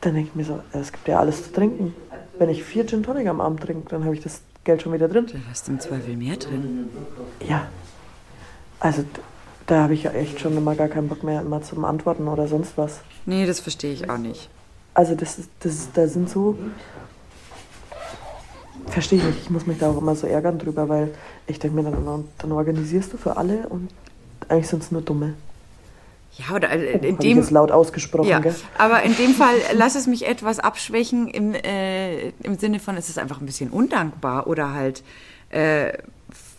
Dann 0.00 0.14
denke 0.14 0.30
ich 0.30 0.34
mir 0.34 0.44
so, 0.44 0.60
es 0.72 0.92
gibt 0.92 1.08
ja 1.08 1.18
alles 1.18 1.44
zu 1.44 1.52
trinken. 1.52 1.94
Wenn 2.38 2.48
ich 2.48 2.62
vier 2.62 2.86
Gin 2.86 3.02
Tonic 3.02 3.26
am 3.26 3.40
Abend 3.40 3.60
trinke, 3.60 3.88
dann 3.88 4.04
habe 4.04 4.14
ich 4.14 4.22
das 4.22 4.42
Geld 4.64 4.82
schon 4.82 4.92
wieder 4.92 5.08
drin. 5.08 5.26
Da 5.26 5.38
hast 5.50 5.66
du 5.66 5.72
im 5.72 5.80
Zweifel 5.80 6.16
mehr 6.16 6.36
drin. 6.36 6.88
Ja. 7.46 7.66
Also 8.80 9.04
da 9.66 9.82
habe 9.82 9.94
ich 9.94 10.04
ja 10.04 10.12
echt 10.12 10.40
schon 10.40 10.56
immer 10.56 10.74
gar 10.74 10.88
keinen 10.88 11.08
Bock 11.08 11.22
mehr 11.22 11.40
immer 11.40 11.62
zum 11.62 11.84
Antworten 11.84 12.28
oder 12.28 12.46
sonst 12.46 12.78
was. 12.78 13.00
Nee, 13.26 13.44
das 13.44 13.60
verstehe 13.60 13.92
ich 13.92 14.08
auch 14.08 14.18
nicht. 14.18 14.48
Also 14.94 15.14
das 15.14 15.38
ist, 15.38 15.50
das 15.60 15.72
ist, 15.74 15.90
da 15.96 16.06
sind 16.06 16.30
so. 16.30 16.56
Verstehe 18.86 19.18
ich 19.18 19.24
nicht. 19.24 19.38
Ich 19.42 19.50
muss 19.50 19.66
mich 19.66 19.78
da 19.78 19.90
auch 19.90 19.98
immer 19.98 20.14
so 20.14 20.26
ärgern 20.26 20.58
drüber, 20.58 20.88
weil 20.88 21.14
ich 21.46 21.58
denke 21.58 21.76
mir 21.76 21.82
dann 21.82 21.94
immer, 21.94 22.24
dann 22.38 22.52
organisierst 22.52 23.12
du 23.12 23.16
für 23.16 23.36
alle 23.36 23.68
und 23.68 23.90
eigentlich 24.48 24.68
sind 24.68 24.82
es 24.82 24.90
nur 24.90 25.02
Dumme. 25.02 25.34
Ja, 26.38 26.54
oder 26.54 26.70
äh, 26.70 26.92
in 26.92 26.94
Habe 26.94 27.06
ich 27.08 27.16
dem 27.18 27.38
jetzt 27.38 27.50
laut 27.50 27.70
ausgesprochen, 27.72 28.28
Ja, 28.28 28.38
gell? 28.38 28.54
aber 28.78 29.02
in 29.02 29.16
dem 29.16 29.34
Fall 29.34 29.56
lass 29.74 29.94
es 29.96 30.06
mich 30.06 30.26
etwas 30.26 30.60
abschwächen 30.60 31.28
im, 31.28 31.54
äh, 31.54 32.28
im 32.42 32.56
Sinne 32.58 32.78
von, 32.78 32.96
es 32.96 33.08
ist 33.08 33.18
einfach 33.18 33.40
ein 33.40 33.46
bisschen 33.46 33.70
undankbar 33.70 34.46
oder 34.46 34.72
halt 34.72 35.02
äh, 35.50 35.92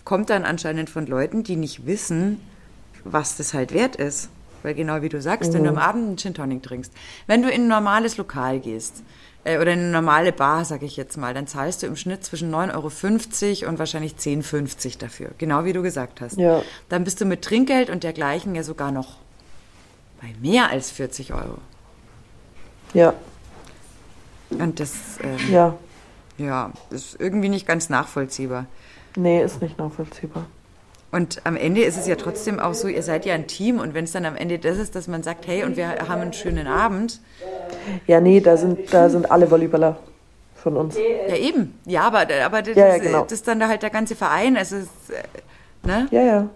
kommt 0.04 0.30
dann 0.30 0.44
anscheinend 0.44 0.90
von 0.90 1.06
Leuten, 1.06 1.44
die 1.44 1.56
nicht 1.56 1.86
wissen, 1.86 2.40
was 3.04 3.38
das 3.38 3.54
halt 3.54 3.74
wert 3.74 3.96
ist. 3.96 4.30
Weil 4.64 4.74
genau 4.74 5.02
wie 5.02 5.10
du 5.10 5.22
sagst, 5.22 5.54
wenn 5.54 5.64
du 5.64 5.70
am 5.70 5.78
Abend 5.78 6.06
einen 6.06 6.18
Gin 6.18 6.34
Tonic 6.34 6.64
trinkst, 6.64 6.92
wenn 7.28 7.42
du 7.42 7.50
in 7.50 7.62
ein 7.64 7.68
normales 7.70 8.18
Lokal 8.18 8.60
gehst 8.60 9.04
äh, 9.46 9.58
oder 9.58 9.72
in 9.72 9.80
eine 9.80 9.92
normale 9.92 10.34
Bar, 10.34 10.66
sag 10.66 10.82
ich 10.84 10.98
jetzt 10.98 11.16
mal, 11.16 11.34
dann 11.34 11.48
zahlst 11.48 11.82
du 11.82 11.88
im 11.88 11.96
Schnitt 11.96 12.26
zwischen 12.26 12.54
9,50 12.54 13.62
Euro 13.62 13.70
und 13.70 13.80
wahrscheinlich 13.80 14.16
10,50 14.16 14.54
Euro 14.86 14.96
dafür. 15.00 15.30
Genau 15.38 15.64
wie 15.64 15.72
du 15.72 15.82
gesagt 15.82 16.20
hast. 16.20 16.38
Ja. 16.38 16.62
Dann 16.90 17.06
bist 17.06 17.22
du 17.22 17.26
mit 17.26 17.42
Trinkgeld 17.42 17.90
und 17.90 18.04
dergleichen 18.04 18.54
ja 18.54 18.64
sogar 18.64 18.92
noch 18.92 19.16
bei 20.22 20.34
mehr 20.42 20.70
als 20.70 20.92
40 20.92 21.34
Euro. 21.34 21.58
Ja, 22.94 23.14
Und 24.50 24.80
das, 24.80 24.94
ähm, 25.24 25.52
ja. 25.52 25.76
ja, 26.38 26.72
ist 26.90 27.20
irgendwie 27.20 27.50
nicht 27.50 27.68
ganz 27.68 27.90
nachvollziehbar. 27.90 28.66
Nee, 29.16 29.44
ist 29.44 29.62
nicht 29.62 29.78
nachvollziehbar. 29.78 30.46
Und 31.12 31.42
am 31.44 31.56
Ende 31.56 31.82
ist 31.82 31.98
es 31.98 32.06
ja 32.08 32.16
trotzdem 32.16 32.60
auch 32.60 32.74
so, 32.74 32.88
ihr 32.88 33.02
seid 33.04 33.26
ja 33.26 33.34
ein 33.34 33.48
Team 33.48 33.80
und 33.80 33.94
wenn 33.96 34.04
es 34.04 34.12
dann 34.12 34.26
am 34.26 34.36
Ende 34.36 34.60
das 34.60 34.78
ist, 34.78 34.96
dass 34.96 35.08
man 35.08 35.24
sagt, 35.24 35.48
hey, 35.48 35.64
und 35.64 35.76
wir 35.78 35.88
haben 36.08 36.22
einen 36.22 36.34
schönen 36.34 36.68
Abend, 36.68 37.20
Ja, 38.06 38.20
nee, 38.22 38.40
da 38.40 38.58
sind, 38.58 38.94
da 38.94 39.10
sind 39.10 39.30
alle 39.32 39.50
Volleyballer 39.50 39.98
von 40.56 40.78
uns. 40.78 40.96
ja 41.28 41.36
eben, 41.36 41.80
ja, 41.86 42.02
aber, 42.04 42.28
aber 42.44 42.62
das, 42.62 42.76
Ja, 42.76 42.88
ja, 42.90 42.98
genau. 43.00 43.24
das 43.24 43.34
ist 43.34 43.48
dann 43.48 43.60
da 43.60 43.68
halt 43.68 43.82
der 43.82 43.90
ganze 43.90 44.16
Verein, 44.16 44.56
äh, 44.56 44.66
ne? 45.84 46.08
Ja, 46.12 46.22
ja. 46.22 46.50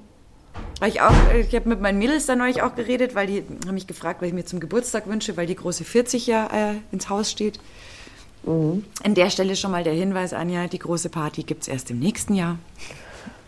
Weil 0.80 0.89
ich 0.89 1.02
auch, 1.02 1.13
ich 1.34 1.54
habe 1.56 1.70
mit 1.70 1.82
meinen 1.82 1.98
Mädels 2.00 2.26
da 2.26 2.36
neulich 2.36 2.62
auch 2.62 2.76
geredet, 2.76 3.16
weil 3.16 3.28
die 3.28 3.44
haben 3.66 3.74
mich 3.74 3.88
gefragt, 3.88 4.22
was 4.22 4.28
ich 4.28 4.34
mir 4.34 4.46
zum 4.46 4.60
Geburtstag 4.60 5.08
wünsche, 5.08 5.38
weil 5.38 5.48
die 5.48 5.56
große 5.56 5.84
40 5.84 6.28
ja 6.28 6.48
äh, 6.48 6.76
ins 6.92 7.10
Haus 7.10 7.32
steht. 7.32 7.60
Mhm. 8.44 8.84
An 9.04 9.16
der 9.16 9.30
Stelle 9.30 9.56
schon 9.56 9.72
mal 9.72 9.84
der 9.84 9.94
Hinweis, 9.94 10.34
Anja, 10.34 10.68
die 10.68 10.80
große 10.80 11.10
Party 11.10 11.44
gibt 11.44 11.62
es 11.63 11.68
erst 11.70 11.89
im 11.92 12.00
nächsten 12.00 12.34
Jahr. 12.34 12.58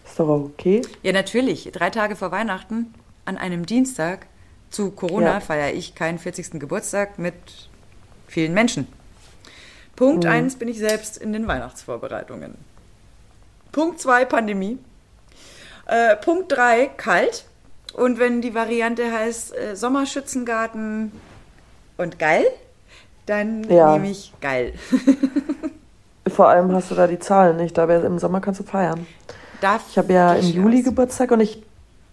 Ist 0.05 0.17
doch 0.19 0.29
okay. 0.29 0.81
Ja, 1.03 1.11
natürlich. 1.11 1.69
Drei 1.73 1.89
Tage 1.89 2.15
vor 2.15 2.31
Weihnachten, 2.31 2.93
an 3.25 3.37
einem 3.37 3.65
Dienstag, 3.65 4.27
zu 4.69 4.91
Corona 4.91 5.33
Ja. 5.35 5.39
feiere 5.41 5.73
ich 5.73 5.95
keinen 5.95 6.19
40. 6.19 6.59
Geburtstag 6.59 7.19
mit 7.19 7.33
vielen 8.27 8.53
Menschen. 8.53 8.87
Punkt 9.95 10.23
Mhm. 10.25 10.29
eins 10.29 10.55
bin 10.55 10.67
ich 10.69 10.77
selbst 10.79 11.17
in 11.17 11.33
den 11.33 11.47
Weihnachtsvorbereitungen. 11.47 12.55
Punkt 13.71 13.99
zwei 13.99 14.23
Pandemie. 14.25 14.77
Äh, 15.87 16.15
Punkt 16.17 16.51
drei 16.51 16.87
kalt. 16.97 17.45
Und 17.93 18.19
wenn 18.19 18.41
die 18.41 18.53
Variante 18.53 19.11
heißt 19.11 19.55
äh, 19.55 19.75
Sommerschützengarten 19.75 21.11
und 21.97 22.19
geil, 22.19 22.45
dann 23.25 23.63
Ja. 23.69 23.93
nehme 23.93 24.09
ich 24.11 24.33
geil. 24.41 24.73
Vor 26.27 26.49
allem 26.49 26.71
hast 26.73 26.91
du 26.91 26.95
da 26.95 27.07
die 27.07 27.19
Zahlen 27.19 27.57
nicht, 27.57 27.77
aber 27.77 28.03
im 28.03 28.17
Sommer 28.19 28.41
kannst 28.41 28.59
du 28.59 28.63
feiern. 28.63 29.05
Darf 29.61 29.83
Ich 29.89 29.97
habe 29.97 30.11
ja 30.11 30.33
im 30.33 30.45
Juli 30.47 30.79
aus. 30.79 30.85
Geburtstag 30.85 31.31
und 31.31 31.39
ich 31.39 31.63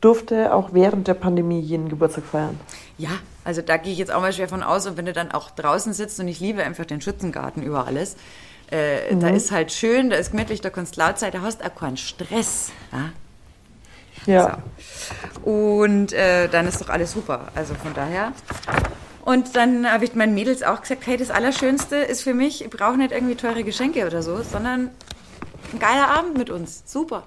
durfte 0.00 0.52
auch 0.54 0.70
während 0.72 1.08
der 1.08 1.14
Pandemie 1.14 1.60
jeden 1.60 1.88
Geburtstag 1.88 2.24
feiern. 2.24 2.60
Ja, 2.98 3.10
also 3.44 3.62
da 3.62 3.76
gehe 3.78 3.92
ich 3.92 3.98
jetzt 3.98 4.12
auch 4.12 4.20
mal 4.20 4.32
schwer 4.32 4.48
von 4.48 4.62
aus. 4.62 4.86
Und 4.86 4.96
wenn 4.96 5.06
du 5.06 5.12
dann 5.12 5.32
auch 5.32 5.50
draußen 5.50 5.92
sitzt 5.92 6.20
und 6.20 6.28
ich 6.28 6.40
liebe 6.40 6.62
einfach 6.62 6.84
den 6.84 7.00
Schützengarten 7.00 7.62
über 7.62 7.86
alles, 7.86 8.16
äh, 8.70 9.14
da 9.16 9.28
ist 9.28 9.50
halt 9.50 9.72
schön, 9.72 10.10
da 10.10 10.16
ist 10.16 10.30
gemütlich, 10.32 10.60
da 10.60 10.70
kannst 10.70 10.96
du 10.96 11.00
laut 11.00 11.18
sein, 11.18 11.32
da 11.32 11.40
hast 11.42 11.60
du 11.60 11.66
auch 11.66 11.74
keinen 11.74 11.96
Stress. 11.96 12.70
Ja? 12.92 13.10
Ja. 14.26 14.58
Und 15.42 16.12
äh, 16.12 16.48
dann 16.48 16.66
ist 16.66 16.80
doch 16.80 16.88
alles 16.88 17.12
super. 17.12 17.48
Also 17.54 17.74
von 17.74 17.94
daher. 17.94 18.32
Und 19.24 19.54
dann 19.56 19.90
habe 19.90 20.04
ich 20.04 20.14
meinen 20.14 20.34
Mädels 20.34 20.62
auch 20.62 20.80
gesagt, 20.80 21.06
hey, 21.06 21.16
das 21.16 21.30
Allerschönste 21.30 21.96
ist 21.96 22.22
für 22.22 22.34
mich, 22.34 22.64
ich 22.64 22.70
brauche 22.70 22.96
nicht 22.96 23.12
irgendwie 23.12 23.36
teure 23.36 23.62
Geschenke 23.62 24.06
oder 24.06 24.22
so, 24.22 24.42
sondern 24.42 24.90
ein 25.72 25.78
geiler 25.78 26.08
Abend 26.08 26.36
mit 26.36 26.50
uns. 26.50 26.82
Super. 26.86 27.24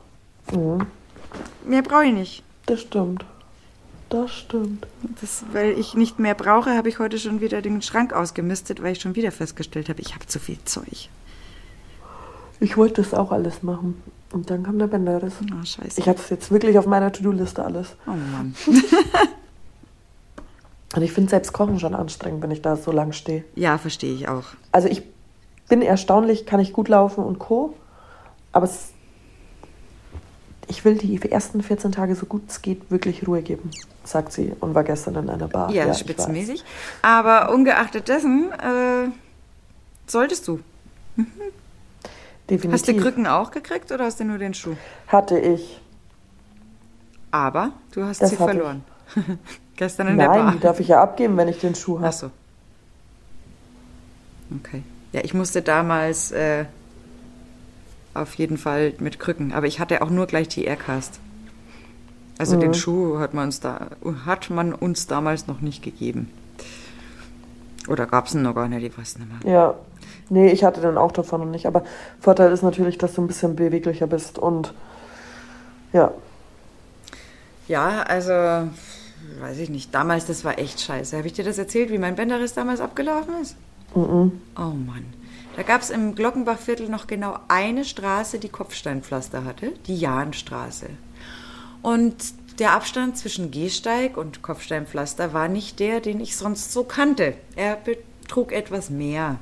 Mehr 1.66 1.82
brauche 1.82 2.06
ich 2.06 2.14
nicht. 2.14 2.44
Das 2.66 2.82
stimmt. 2.82 3.26
Das 4.10 4.32
stimmt. 4.32 4.86
Das, 5.22 5.44
weil 5.52 5.72
ich 5.72 5.96
nicht 5.96 6.20
mehr 6.20 6.36
brauche, 6.36 6.76
habe 6.76 6.90
ich 6.90 7.00
heute 7.00 7.18
schon 7.18 7.42
wieder 7.42 7.62
den 7.62 7.82
Schrank 7.82 8.14
ausgemistet, 8.14 8.84
weil 8.84 8.92
ich 8.92 9.02
schon 9.02 9.16
wieder 9.16 9.32
festgestellt 9.32 9.90
habe, 9.90 10.02
ich 10.02 10.14
habe 10.14 10.26
zu 10.28 10.40
viel 10.40 10.58
Zeug. 10.66 11.10
Ich 12.60 12.78
wollte 12.78 13.02
das 13.02 13.14
auch 13.14 13.32
alles 13.32 13.64
machen. 13.64 14.02
Und 14.32 14.50
dann 14.50 14.64
kam 14.64 14.80
der 14.80 14.88
Bänderriss. 14.88 15.36
Oh, 15.42 15.66
scheiße. 15.66 16.00
Ich 16.00 16.10
hatte 16.10 16.22
es 16.22 16.30
jetzt 16.30 16.52
wirklich 16.52 16.78
auf 16.78 16.86
meiner 16.86 17.12
To-Do-Liste 17.12 17.64
alles. 17.64 17.96
oh 18.08 18.12
Mann. 18.12 18.56
Und 20.96 21.02
ich 21.02 21.12
finde 21.12 21.30
selbst 21.30 21.52
Kochen 21.52 21.80
schon 21.80 21.94
anstrengend, 21.94 22.42
wenn 22.42 22.52
ich 22.52 22.62
da 22.62 22.78
so 22.78 22.92
lang 22.92 23.12
stehe. 23.12 23.44
Ja, 23.56 23.78
verstehe 23.78 24.14
ich 24.14 24.30
auch. 24.30 24.46
Also 24.72 24.88
ich 24.88 25.04
bin 25.68 25.82
erstaunlich, 25.82 26.46
kann 26.46 26.60
ich 26.60 26.72
gut 26.72 26.88
laufen 26.88 27.24
und 27.24 27.38
Co. 27.38 27.74
Aber 28.54 28.66
es, 28.66 28.92
ich 30.68 30.86
will 30.86 30.98
die 30.98 31.22
ersten 31.30 31.62
14 31.62 31.92
Tage 31.92 32.16
so 32.16 32.26
gut 32.26 32.44
es 32.48 32.62
geht 32.62 32.90
wirklich 32.92 33.28
Ruhe 33.28 33.42
geben, 33.42 33.72
sagt 34.06 34.32
sie 34.32 34.54
und 34.62 34.74
war 34.74 34.86
gestern 34.86 35.16
in 35.16 35.30
einer 35.30 35.50
Bar. 35.50 35.72
Ja, 35.72 35.92
ich 35.92 35.98
spitzenmäßig. 35.98 36.64
Aber 37.02 37.54
ungeachtet 37.54 38.08
dessen, 38.08 38.52
äh, 38.54 39.10
solltest 40.08 40.48
du. 40.48 40.62
Definitiv. 42.50 42.72
Hast 42.74 42.88
du 42.88 42.96
Krücken 42.98 43.26
auch 43.28 43.52
gekriegt 43.52 43.92
oder 43.92 44.06
hast 44.06 44.20
du 44.20 44.24
nur 44.26 44.38
den 44.38 44.54
Schuh? 44.54 44.76
Hatte 45.08 45.40
ich. 45.40 45.80
Aber 47.32 47.72
du 47.92 48.04
hast 48.04 48.22
Das 48.22 48.30
sie 48.30 48.36
verloren. 48.36 48.84
Gestern 49.76 50.08
in 50.08 50.18
der 50.18 50.28
Nein, 50.30 50.46
Bar. 50.46 50.52
die 50.54 50.60
darf 50.60 50.80
ich 50.80 50.88
ja 50.90 51.02
abgeben, 51.02 51.36
wenn 51.38 51.48
ich 51.48 51.60
den 51.60 51.76
Schuh 51.76 51.98
habe. 51.98 52.08
Ach 52.08 52.14
so. 52.14 52.32
Okay. 54.60 54.84
Ja, 55.12 55.22
ich 55.24 55.34
musste 55.34 55.62
damals 55.62 56.32
äh, 56.32 56.66
auf 58.14 58.36
jeden 58.36 58.58
Fall 58.58 58.94
mit 59.00 59.20
Krücken, 59.20 59.54
aber 59.54 59.68
ich 59.68 59.80
hatte 59.80 60.02
auch 60.02 60.10
nur 60.10 60.28
gleich 60.28 60.48
die 60.48 60.66
Aircast. 60.66 61.20
Also 62.38 62.56
Mhm. 62.58 62.62
den 62.62 62.74
Schuh 62.74 63.20
hat 63.20 63.34
man 63.34 63.46
uns 63.46 63.60
da 63.60 63.88
hat 64.26 64.50
man 64.50 64.74
uns 64.74 65.08
damals 65.08 65.48
noch 65.48 65.62
nicht 65.62 65.84
gegeben. 65.84 66.30
Oder 67.88 68.06
gab 68.08 68.28
es 68.28 68.34
ihn 68.36 68.42
noch 68.42 68.56
gar 68.56 68.68
nicht, 68.68 68.84
ich 68.84 68.98
weiß 68.98 69.20
nicht 69.20 69.44
mehr. 69.44 69.52
Ja. 69.54 69.76
Nee, 70.30 70.52
ich 70.52 70.64
hatte 70.64 70.82
den 70.82 70.98
auch 70.98 71.12
davon 71.12 71.42
noch 71.42 71.48
nicht. 71.48 71.68
Aber 71.68 71.84
Vorteil 72.20 72.52
ist 72.52 72.64
natürlich, 72.64 72.98
dass 72.98 73.14
du 73.14 73.22
ein 73.22 73.28
bisschen 73.28 73.56
beweglicher 73.56 74.08
bist 74.08 74.40
und 74.40 74.74
ja. 75.94 76.12
Ja, 77.68 78.04
also, 78.04 78.32
weiß 78.32 79.60
ich 79.60 79.70
nicht. 79.70 79.94
Damals, 79.94 80.26
das 80.26 80.44
war 80.44 80.60
echt 80.60 80.82
scheiße. 80.82 81.18
Habe 81.18 81.28
ich 81.28 81.34
dir 81.34 81.46
das 81.46 81.58
erzählt, 81.58 81.90
wie 81.92 81.98
mein 81.98 82.16
Bänderriss 82.16 82.54
damals 82.54 82.80
abgelaufen 82.80 83.34
ist? 83.42 83.56
Oh 83.96 84.02
Mann. 84.56 85.06
Da 85.56 85.64
gab 85.64 85.82
es 85.82 85.90
im 85.90 86.16
Glockenbachviertel 86.16 86.90
noch 86.90 87.08
genau 87.08 87.38
eine 87.48 87.86
Straße, 87.86 88.40
die 88.40 88.50
Kopfsteinpflaster 88.50 89.46
hatte, 89.46 89.72
die 89.88 89.96
Jahnstraße. 89.96 90.88
Und 91.82 92.16
der 92.60 92.74
Abstand 92.74 93.18
zwischen 93.18 93.52
Gehsteig 93.52 94.18
und 94.18 94.42
Kopfsteinpflaster 94.42 95.34
war 95.34 95.48
nicht 95.48 95.80
der, 95.80 96.02
den 96.02 96.20
ich 96.20 96.36
sonst 96.36 96.74
so 96.74 96.84
kannte. 96.84 97.36
Er 97.56 97.78
betrug 97.78 98.52
etwas 98.52 98.90
mehr. 98.90 99.38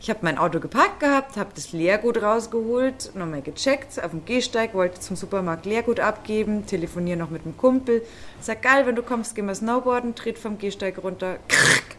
Ich 0.00 0.10
habe 0.10 0.20
mein 0.22 0.38
Auto 0.38 0.60
geparkt 0.60 1.00
gehabt, 1.00 1.36
habe 1.36 1.50
das 1.54 1.72
Leergut 1.72 2.22
rausgeholt, 2.22 3.10
nochmal 3.14 3.42
gecheckt, 3.42 4.02
auf 4.02 4.12
dem 4.12 4.24
Gehsteig, 4.24 4.74
wollte 4.74 5.00
zum 5.00 5.16
Supermarkt 5.16 5.66
Leergut 5.66 5.98
abgeben, 5.98 6.66
telefoniere 6.66 7.18
noch 7.18 7.30
mit 7.30 7.44
dem 7.44 7.56
Kumpel. 7.56 8.02
Sag, 8.40 8.62
geil, 8.62 8.86
wenn 8.86 8.94
du 8.94 9.02
kommst, 9.02 9.34
gehen 9.34 9.46
wir 9.46 9.54
Snowboarden, 9.54 10.14
tritt 10.14 10.38
vom 10.38 10.56
Gehsteig 10.58 11.02
runter. 11.02 11.38
Krrk. 11.48 11.96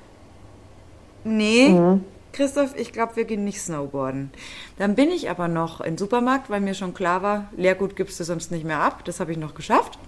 Nee, 1.26 2.00
Christoph, 2.32 2.76
ich 2.78 2.94
glaube, 2.94 3.18
wir 3.18 3.26
gehen 3.26 3.44
nicht 3.44 3.62
Snowboarden. 3.62 4.32
Dann 4.78 4.96
bin 4.96 5.10
ich 5.10 5.30
aber 5.30 5.48
noch 5.48 5.82
im 5.82 5.98
Supermarkt, 5.98 6.50
weil 6.50 6.62
mir 6.62 6.74
schon 6.74 6.94
klar 6.94 7.22
war, 7.22 7.50
Leergut 7.58 7.96
gibst 7.96 8.20
du 8.20 8.24
sonst 8.24 8.52
nicht 8.52 8.64
mehr 8.64 8.80
ab. 8.80 9.04
Das 9.06 9.20
habe 9.20 9.32
ich 9.32 9.38
noch 9.38 9.56
geschafft. 9.56 10.00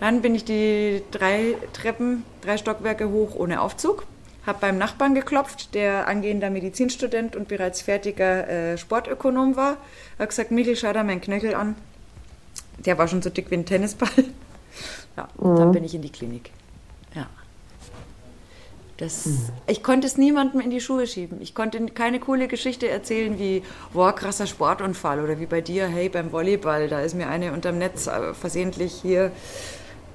Dann 0.00 0.22
bin 0.22 0.34
ich 0.34 0.44
die 0.44 1.02
drei 1.10 1.56
Treppen, 1.72 2.24
drei 2.40 2.56
Stockwerke 2.56 3.10
hoch 3.10 3.34
ohne 3.34 3.60
Aufzug. 3.60 4.04
Habe 4.46 4.58
beim 4.60 4.78
Nachbarn 4.78 5.14
geklopft, 5.14 5.74
der 5.74 6.06
angehender 6.06 6.50
Medizinstudent 6.50 7.34
und 7.34 7.48
bereits 7.48 7.82
fertiger 7.82 8.48
äh, 8.48 8.78
Sportökonom 8.78 9.56
war. 9.56 9.76
Habe 10.18 10.28
gesagt, 10.28 10.52
Michel, 10.52 10.76
schau 10.76 10.92
da 10.92 11.02
meinen 11.02 11.20
Knöchel 11.20 11.54
an. 11.54 11.74
Der 12.78 12.96
war 12.96 13.08
schon 13.08 13.22
so 13.22 13.30
dick 13.30 13.50
wie 13.50 13.56
ein 13.56 13.66
Tennisball. 13.66 14.08
Ja, 15.16 15.28
dann 15.38 15.72
bin 15.72 15.82
ich 15.82 15.94
in 15.94 16.02
die 16.02 16.10
Klinik. 16.12 16.50
Ja. 17.14 17.26
Das, 18.98 19.26
Ich 19.66 19.82
konnte 19.82 20.06
es 20.06 20.18
niemandem 20.18 20.60
in 20.60 20.68
die 20.68 20.82
Schuhe 20.82 21.06
schieben. 21.06 21.40
Ich 21.40 21.54
konnte 21.54 21.82
keine 21.86 22.20
coole 22.20 22.48
Geschichte 22.48 22.88
erzählen 22.88 23.38
wie, 23.38 23.62
boah, 23.94 24.14
krasser 24.14 24.46
Sportunfall 24.46 25.24
oder 25.24 25.40
wie 25.40 25.46
bei 25.46 25.62
dir, 25.62 25.86
hey, 25.86 26.10
beim 26.10 26.32
Volleyball, 26.32 26.88
da 26.88 27.00
ist 27.00 27.14
mir 27.14 27.28
eine 27.28 27.52
unterm 27.52 27.78
Netz 27.78 28.06
äh, 28.06 28.34
versehentlich 28.34 28.92
hier, 29.00 29.32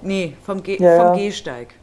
nee, 0.03 0.35
vom, 0.45 0.61
Ge 0.61 0.79
Ja, 0.79 1.07
vom. 1.07 1.17
Gehsteig 1.17 1.73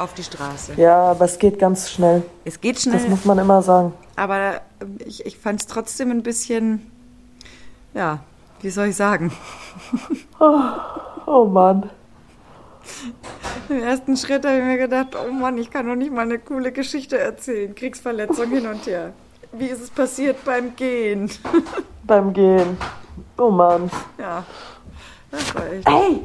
auf 0.00 0.14
die 0.14 0.22
Straße. 0.24 0.74
Ja, 0.76 1.10
aber 1.10 1.24
es 1.24 1.38
geht 1.38 1.58
ganz 1.58 1.90
schnell. 1.90 2.22
Es 2.44 2.60
geht 2.60 2.76
Das 2.76 2.82
schnell, 2.82 3.08
muss 3.08 3.24
man 3.24 3.38
immer 3.38 3.62
sagen. 3.62 3.92
aber 4.16 4.60
ich, 5.06 5.24
ich 5.26 5.38
fand 5.38 5.60
es 5.60 5.66
trotzdem 5.66 6.10
ein 6.10 6.22
bisschen, 6.22 6.90
ja, 7.94 8.20
wie 8.60 8.70
soll 8.70 8.86
ich 8.88 8.96
sagen? 8.96 9.32
Oh 11.26 11.44
Mann. 11.44 11.90
Im 13.68 13.82
ersten 13.82 14.16
Schritt 14.16 14.44
habe 14.44 14.58
ich 14.58 14.64
mir 14.64 14.78
gedacht, 14.78 15.16
oh 15.16 15.30
Mann, 15.32 15.56
ich 15.58 15.70
kann 15.70 15.86
doch 15.86 15.94
nicht 15.94 16.12
mal 16.12 16.22
eine 16.22 16.38
coole 16.38 16.72
Geschichte 16.72 17.18
erzählen. 17.18 17.74
Kriegsverletzung 17.74 18.50
hin 18.50 18.66
und 18.66 18.86
her. 18.86 19.12
Wie 19.52 19.66
ist 19.66 19.82
es 19.82 19.90
passiert 19.90 20.44
beim 20.44 20.74
Gehen? 20.76 21.30
Beim 22.04 22.32
Gehen. 22.32 22.76
Oh 23.38 23.50
Mann. 23.50 23.88
Ja, 24.18 24.42
das 25.30 25.54
war 25.54 25.66
echt. 25.70 25.88
Ey, 25.88 26.22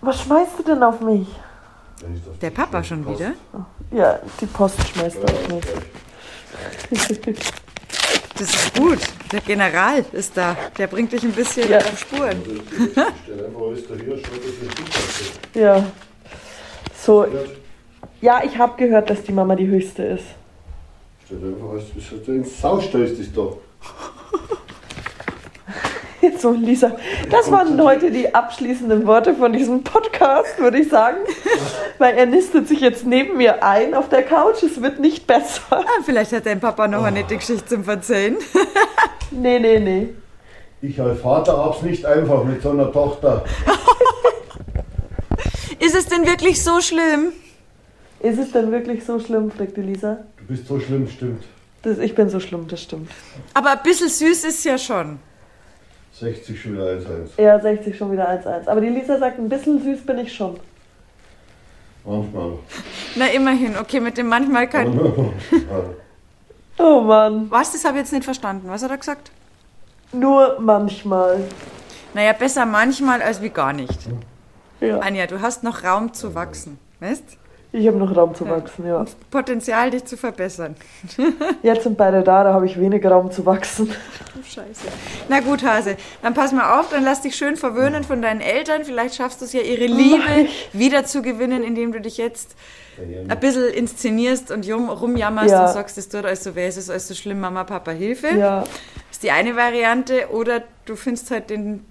was 0.00 0.20
schmeißt 0.22 0.58
du 0.60 0.62
denn 0.62 0.82
auf 0.82 1.00
mich? 1.00 1.28
Der 2.40 2.50
Papa 2.50 2.82
schon 2.84 3.06
wieder? 3.08 3.32
Ja, 3.90 4.20
die 4.40 4.46
Post 4.46 4.76
schmeißt 4.88 5.16
er 5.16 5.24
auf 5.24 5.48
mich. 5.48 5.64
Das 8.38 8.54
ist 8.54 8.74
gut. 8.78 8.98
Der 9.32 9.40
General 9.40 10.04
ist 10.12 10.36
da. 10.36 10.56
Der 10.78 10.86
bringt 10.86 11.12
dich 11.12 11.24
ein 11.24 11.32
bisschen 11.32 11.68
Ja. 11.68 11.78
auf 11.78 11.98
Spuren. 11.98 12.40
Stell 12.44 13.46
einfach 13.46 13.60
alles 13.60 13.88
daher, 13.88 14.16
schau, 14.16 14.36
dass 14.36 14.46
es 14.46 14.62
nicht 14.62 14.76
passiert. 14.76 15.32
Ja. 15.54 15.84
So, 17.04 17.26
ja, 18.20 18.40
ich 18.44 18.56
habe 18.56 18.76
gehört, 18.76 19.10
dass 19.10 19.24
die 19.24 19.32
Mama 19.32 19.56
die 19.56 19.66
höchste 19.66 20.04
ist. 20.04 20.24
Stell 21.26 21.38
einfach 21.38 22.28
ins 22.28 22.60
Sau 22.60 22.80
stellst, 22.80 23.18
ist 23.18 23.36
doch. 23.36 23.58
So, 26.38 26.52
Lisa, 26.52 26.92
das 27.30 27.50
waren 27.50 27.80
heute 27.82 28.10
die 28.10 28.34
abschließenden 28.34 29.06
Worte 29.06 29.34
von 29.34 29.52
diesem 29.52 29.82
Podcast, 29.82 30.58
würde 30.58 30.78
ich 30.78 30.88
sagen. 30.88 31.18
Weil 31.98 32.16
er 32.16 32.26
nistet 32.26 32.68
sich 32.68 32.80
jetzt 32.80 33.06
neben 33.06 33.36
mir 33.36 33.64
ein 33.64 33.94
auf 33.94 34.08
der 34.08 34.22
Couch. 34.22 34.62
Es 34.62 34.82
wird 34.82 35.00
nicht 35.00 35.26
besser. 35.26 35.62
Ah, 35.70 35.84
vielleicht 36.04 36.32
hat 36.32 36.46
dein 36.46 36.60
Papa 36.60 36.88
noch 36.88 37.04
eine 37.04 37.24
Geschichte 37.24 37.66
zum 37.66 37.84
Verzeihen. 37.84 38.36
Nee, 39.30 39.58
nee, 39.58 39.78
nee. 39.78 40.08
Ich 40.80 40.98
als 40.98 41.20
Vater 41.20 41.58
hab's 41.58 41.82
nicht 41.82 42.06
einfach 42.06 42.44
mit 42.44 42.62
so 42.62 42.70
einer 42.70 42.90
Tochter. 42.90 43.44
Ist 45.78 45.94
es 45.94 46.06
denn 46.06 46.26
wirklich 46.26 46.64
so 46.64 46.80
schlimm? 46.80 47.32
Ist 48.20 48.38
es 48.38 48.52
denn 48.52 48.72
wirklich 48.72 49.04
so 49.04 49.20
schlimm, 49.20 49.50
fragte 49.50 49.82
Lisa. 49.82 50.20
Du 50.38 50.44
bist 50.46 50.66
so 50.66 50.80
schlimm, 50.80 51.06
stimmt. 51.08 51.44
Das, 51.82 51.98
ich 51.98 52.14
bin 52.14 52.30
so 52.30 52.40
schlimm, 52.40 52.68
das 52.68 52.82
stimmt. 52.82 53.10
Aber 53.52 53.72
ein 53.72 53.82
bisschen 53.84 54.08
süß 54.08 54.44
ist 54.44 54.64
ja 54.64 54.78
schon. 54.78 55.18
60 56.20 56.60
schon 56.60 56.72
wieder 56.74 56.84
1-1. 56.84 57.40
Ja, 57.40 57.58
60 57.60 57.96
schon 57.96 58.12
wieder 58.12 58.28
1-1. 58.28 58.68
Aber 58.68 58.80
die 58.80 58.88
Lisa 58.88 59.18
sagt, 59.18 59.38
ein 59.38 59.48
bisschen 59.48 59.82
süß 59.82 60.04
bin 60.04 60.18
ich 60.18 60.34
schon. 60.34 60.58
Manchmal. 62.04 62.52
Na, 63.16 63.26
immerhin. 63.26 63.76
Okay, 63.76 64.00
mit 64.00 64.16
dem 64.16 64.28
manchmal 64.28 64.68
kein. 64.68 64.98
Oh 66.80 67.00
Mann. 67.00 67.50
Was? 67.50 67.72
Das 67.72 67.84
habe 67.84 67.96
ich 67.96 68.02
jetzt 68.02 68.12
nicht 68.12 68.24
verstanden. 68.24 68.68
Was 68.68 68.84
hat 68.84 68.92
er 68.92 68.98
gesagt? 68.98 69.32
Nur 70.12 70.58
manchmal. 70.60 71.40
Naja, 72.14 72.32
besser 72.32 72.64
manchmal 72.66 73.20
als 73.20 73.42
wie 73.42 73.48
gar 73.48 73.72
nicht. 73.72 73.98
Ja. 74.80 75.00
Anja, 75.00 75.26
du 75.26 75.40
hast 75.40 75.64
noch 75.64 75.82
Raum 75.82 76.14
zu 76.14 76.36
wachsen. 76.36 76.78
Weißt? 77.00 77.36
Ich 77.70 77.86
habe 77.86 77.98
noch 77.98 78.16
Raum 78.16 78.34
zu 78.34 78.48
wachsen, 78.48 78.86
ja. 78.86 79.04
Potenzial, 79.30 79.90
dich 79.90 80.04
zu 80.06 80.16
verbessern. 80.16 80.74
Jetzt 81.62 81.82
sind 81.82 81.98
beide 81.98 82.22
da, 82.22 82.42
da 82.42 82.54
habe 82.54 82.64
ich 82.64 82.80
wenig 82.80 83.04
Raum 83.04 83.30
zu 83.30 83.44
wachsen. 83.44 83.90
Scheiße. 84.42 84.86
Na 85.28 85.40
gut, 85.40 85.62
Hase, 85.62 85.96
dann 86.22 86.32
pass 86.32 86.52
mal 86.52 86.80
auf, 86.80 86.88
dann 86.88 87.04
lass 87.04 87.20
dich 87.20 87.36
schön 87.36 87.56
verwöhnen 87.56 88.04
von 88.04 88.22
deinen 88.22 88.40
Eltern. 88.40 88.84
Vielleicht 88.84 89.16
schaffst 89.16 89.42
du 89.42 89.44
es 89.44 89.52
ja, 89.52 89.60
ihre 89.60 89.84
Liebe 89.84 90.48
wieder 90.72 91.04
zu 91.04 91.20
gewinnen, 91.20 91.62
indem 91.62 91.92
du 91.92 92.00
dich 92.00 92.16
jetzt 92.16 92.54
ein 93.28 93.38
bisschen 93.38 93.68
inszenierst 93.68 94.50
und 94.50 94.66
rumjammerst 94.66 95.50
Ja. 95.50 95.66
und 95.66 95.72
sagst, 95.74 95.98
es 95.98 96.08
tut 96.08 96.24
alles 96.24 96.42
so 96.44 96.54
weh, 96.56 96.66
es 96.66 96.78
ist 96.78 96.88
alles 96.88 97.06
so 97.06 97.14
schlimm, 97.14 97.38
Mama, 97.40 97.64
Papa, 97.64 97.90
Hilfe. 97.90 98.28
Ja, 98.28 98.60
Das 98.62 98.70
ist 99.12 99.22
die 99.22 99.30
eine 99.30 99.56
Variante. 99.56 100.30
Oder 100.30 100.62
du 100.86 100.96
findest 100.96 101.30
halt 101.30 101.50
den 101.50 101.84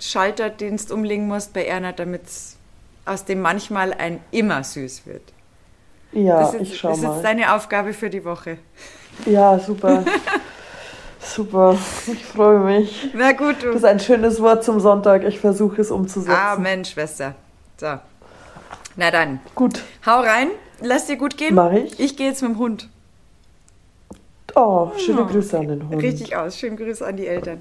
Schalter, 0.00 0.48
den 0.48 0.78
du 0.78 0.94
umlegen 0.94 1.28
musst 1.28 1.52
bei 1.52 1.66
Erna, 1.66 1.92
damit 1.92 2.22
aus 3.04 3.24
dem 3.24 3.40
manchmal 3.40 3.92
ein 3.92 4.20
immer 4.30 4.62
süß 4.64 5.06
wird. 5.06 5.22
ja, 6.12 6.40
das 6.40 6.54
ist, 6.54 6.60
ich 6.62 6.78
schau 6.78 6.88
das 6.88 6.98
ist 6.98 7.04
mal. 7.04 7.14
jetzt 7.14 7.24
deine 7.24 7.54
Aufgabe 7.54 7.92
für 7.92 8.10
die 8.10 8.24
Woche. 8.24 8.58
Ja, 9.26 9.58
super. 9.58 10.04
super. 11.20 11.76
Ich 12.12 12.24
freue 12.24 12.58
mich. 12.60 13.10
Na 13.14 13.32
gut, 13.32 13.56
Das 13.56 13.62
du. 13.62 13.70
ist 13.70 13.84
ein 13.84 14.00
schönes 14.00 14.40
Wort 14.40 14.64
zum 14.64 14.80
Sonntag. 14.80 15.24
Ich 15.24 15.38
versuche 15.40 15.80
es 15.80 15.90
umzusetzen. 15.90 16.36
Amen, 16.36 16.84
Schwester. 16.84 17.34
So. 17.78 17.98
Na 18.96 19.10
dann, 19.10 19.40
Gut. 19.54 19.82
hau 20.06 20.20
rein, 20.20 20.48
lass 20.80 21.06
dir 21.06 21.16
gut 21.16 21.36
gehen. 21.36 21.54
Mach 21.54 21.72
ich. 21.72 21.98
Ich 21.98 22.16
gehe 22.16 22.28
jetzt 22.28 22.42
mit 22.42 22.52
dem 22.52 22.58
Hund. 22.58 22.88
Oh, 24.54 24.92
schöne 24.98 25.24
Grüße 25.26 25.58
an 25.58 25.66
den 25.68 25.88
Hund. 25.88 26.00
Richtig 26.00 26.36
aus. 26.36 26.56
Schönen 26.56 26.76
Grüße 26.76 27.04
an 27.04 27.16
die 27.16 27.26
Eltern. 27.26 27.60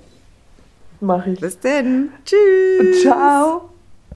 Mach 0.99 1.25
ich. 1.25 1.39
Bis 1.39 1.60
denn. 1.60 2.12
Tschüss. 2.23 3.01
Ciao. 3.01 3.69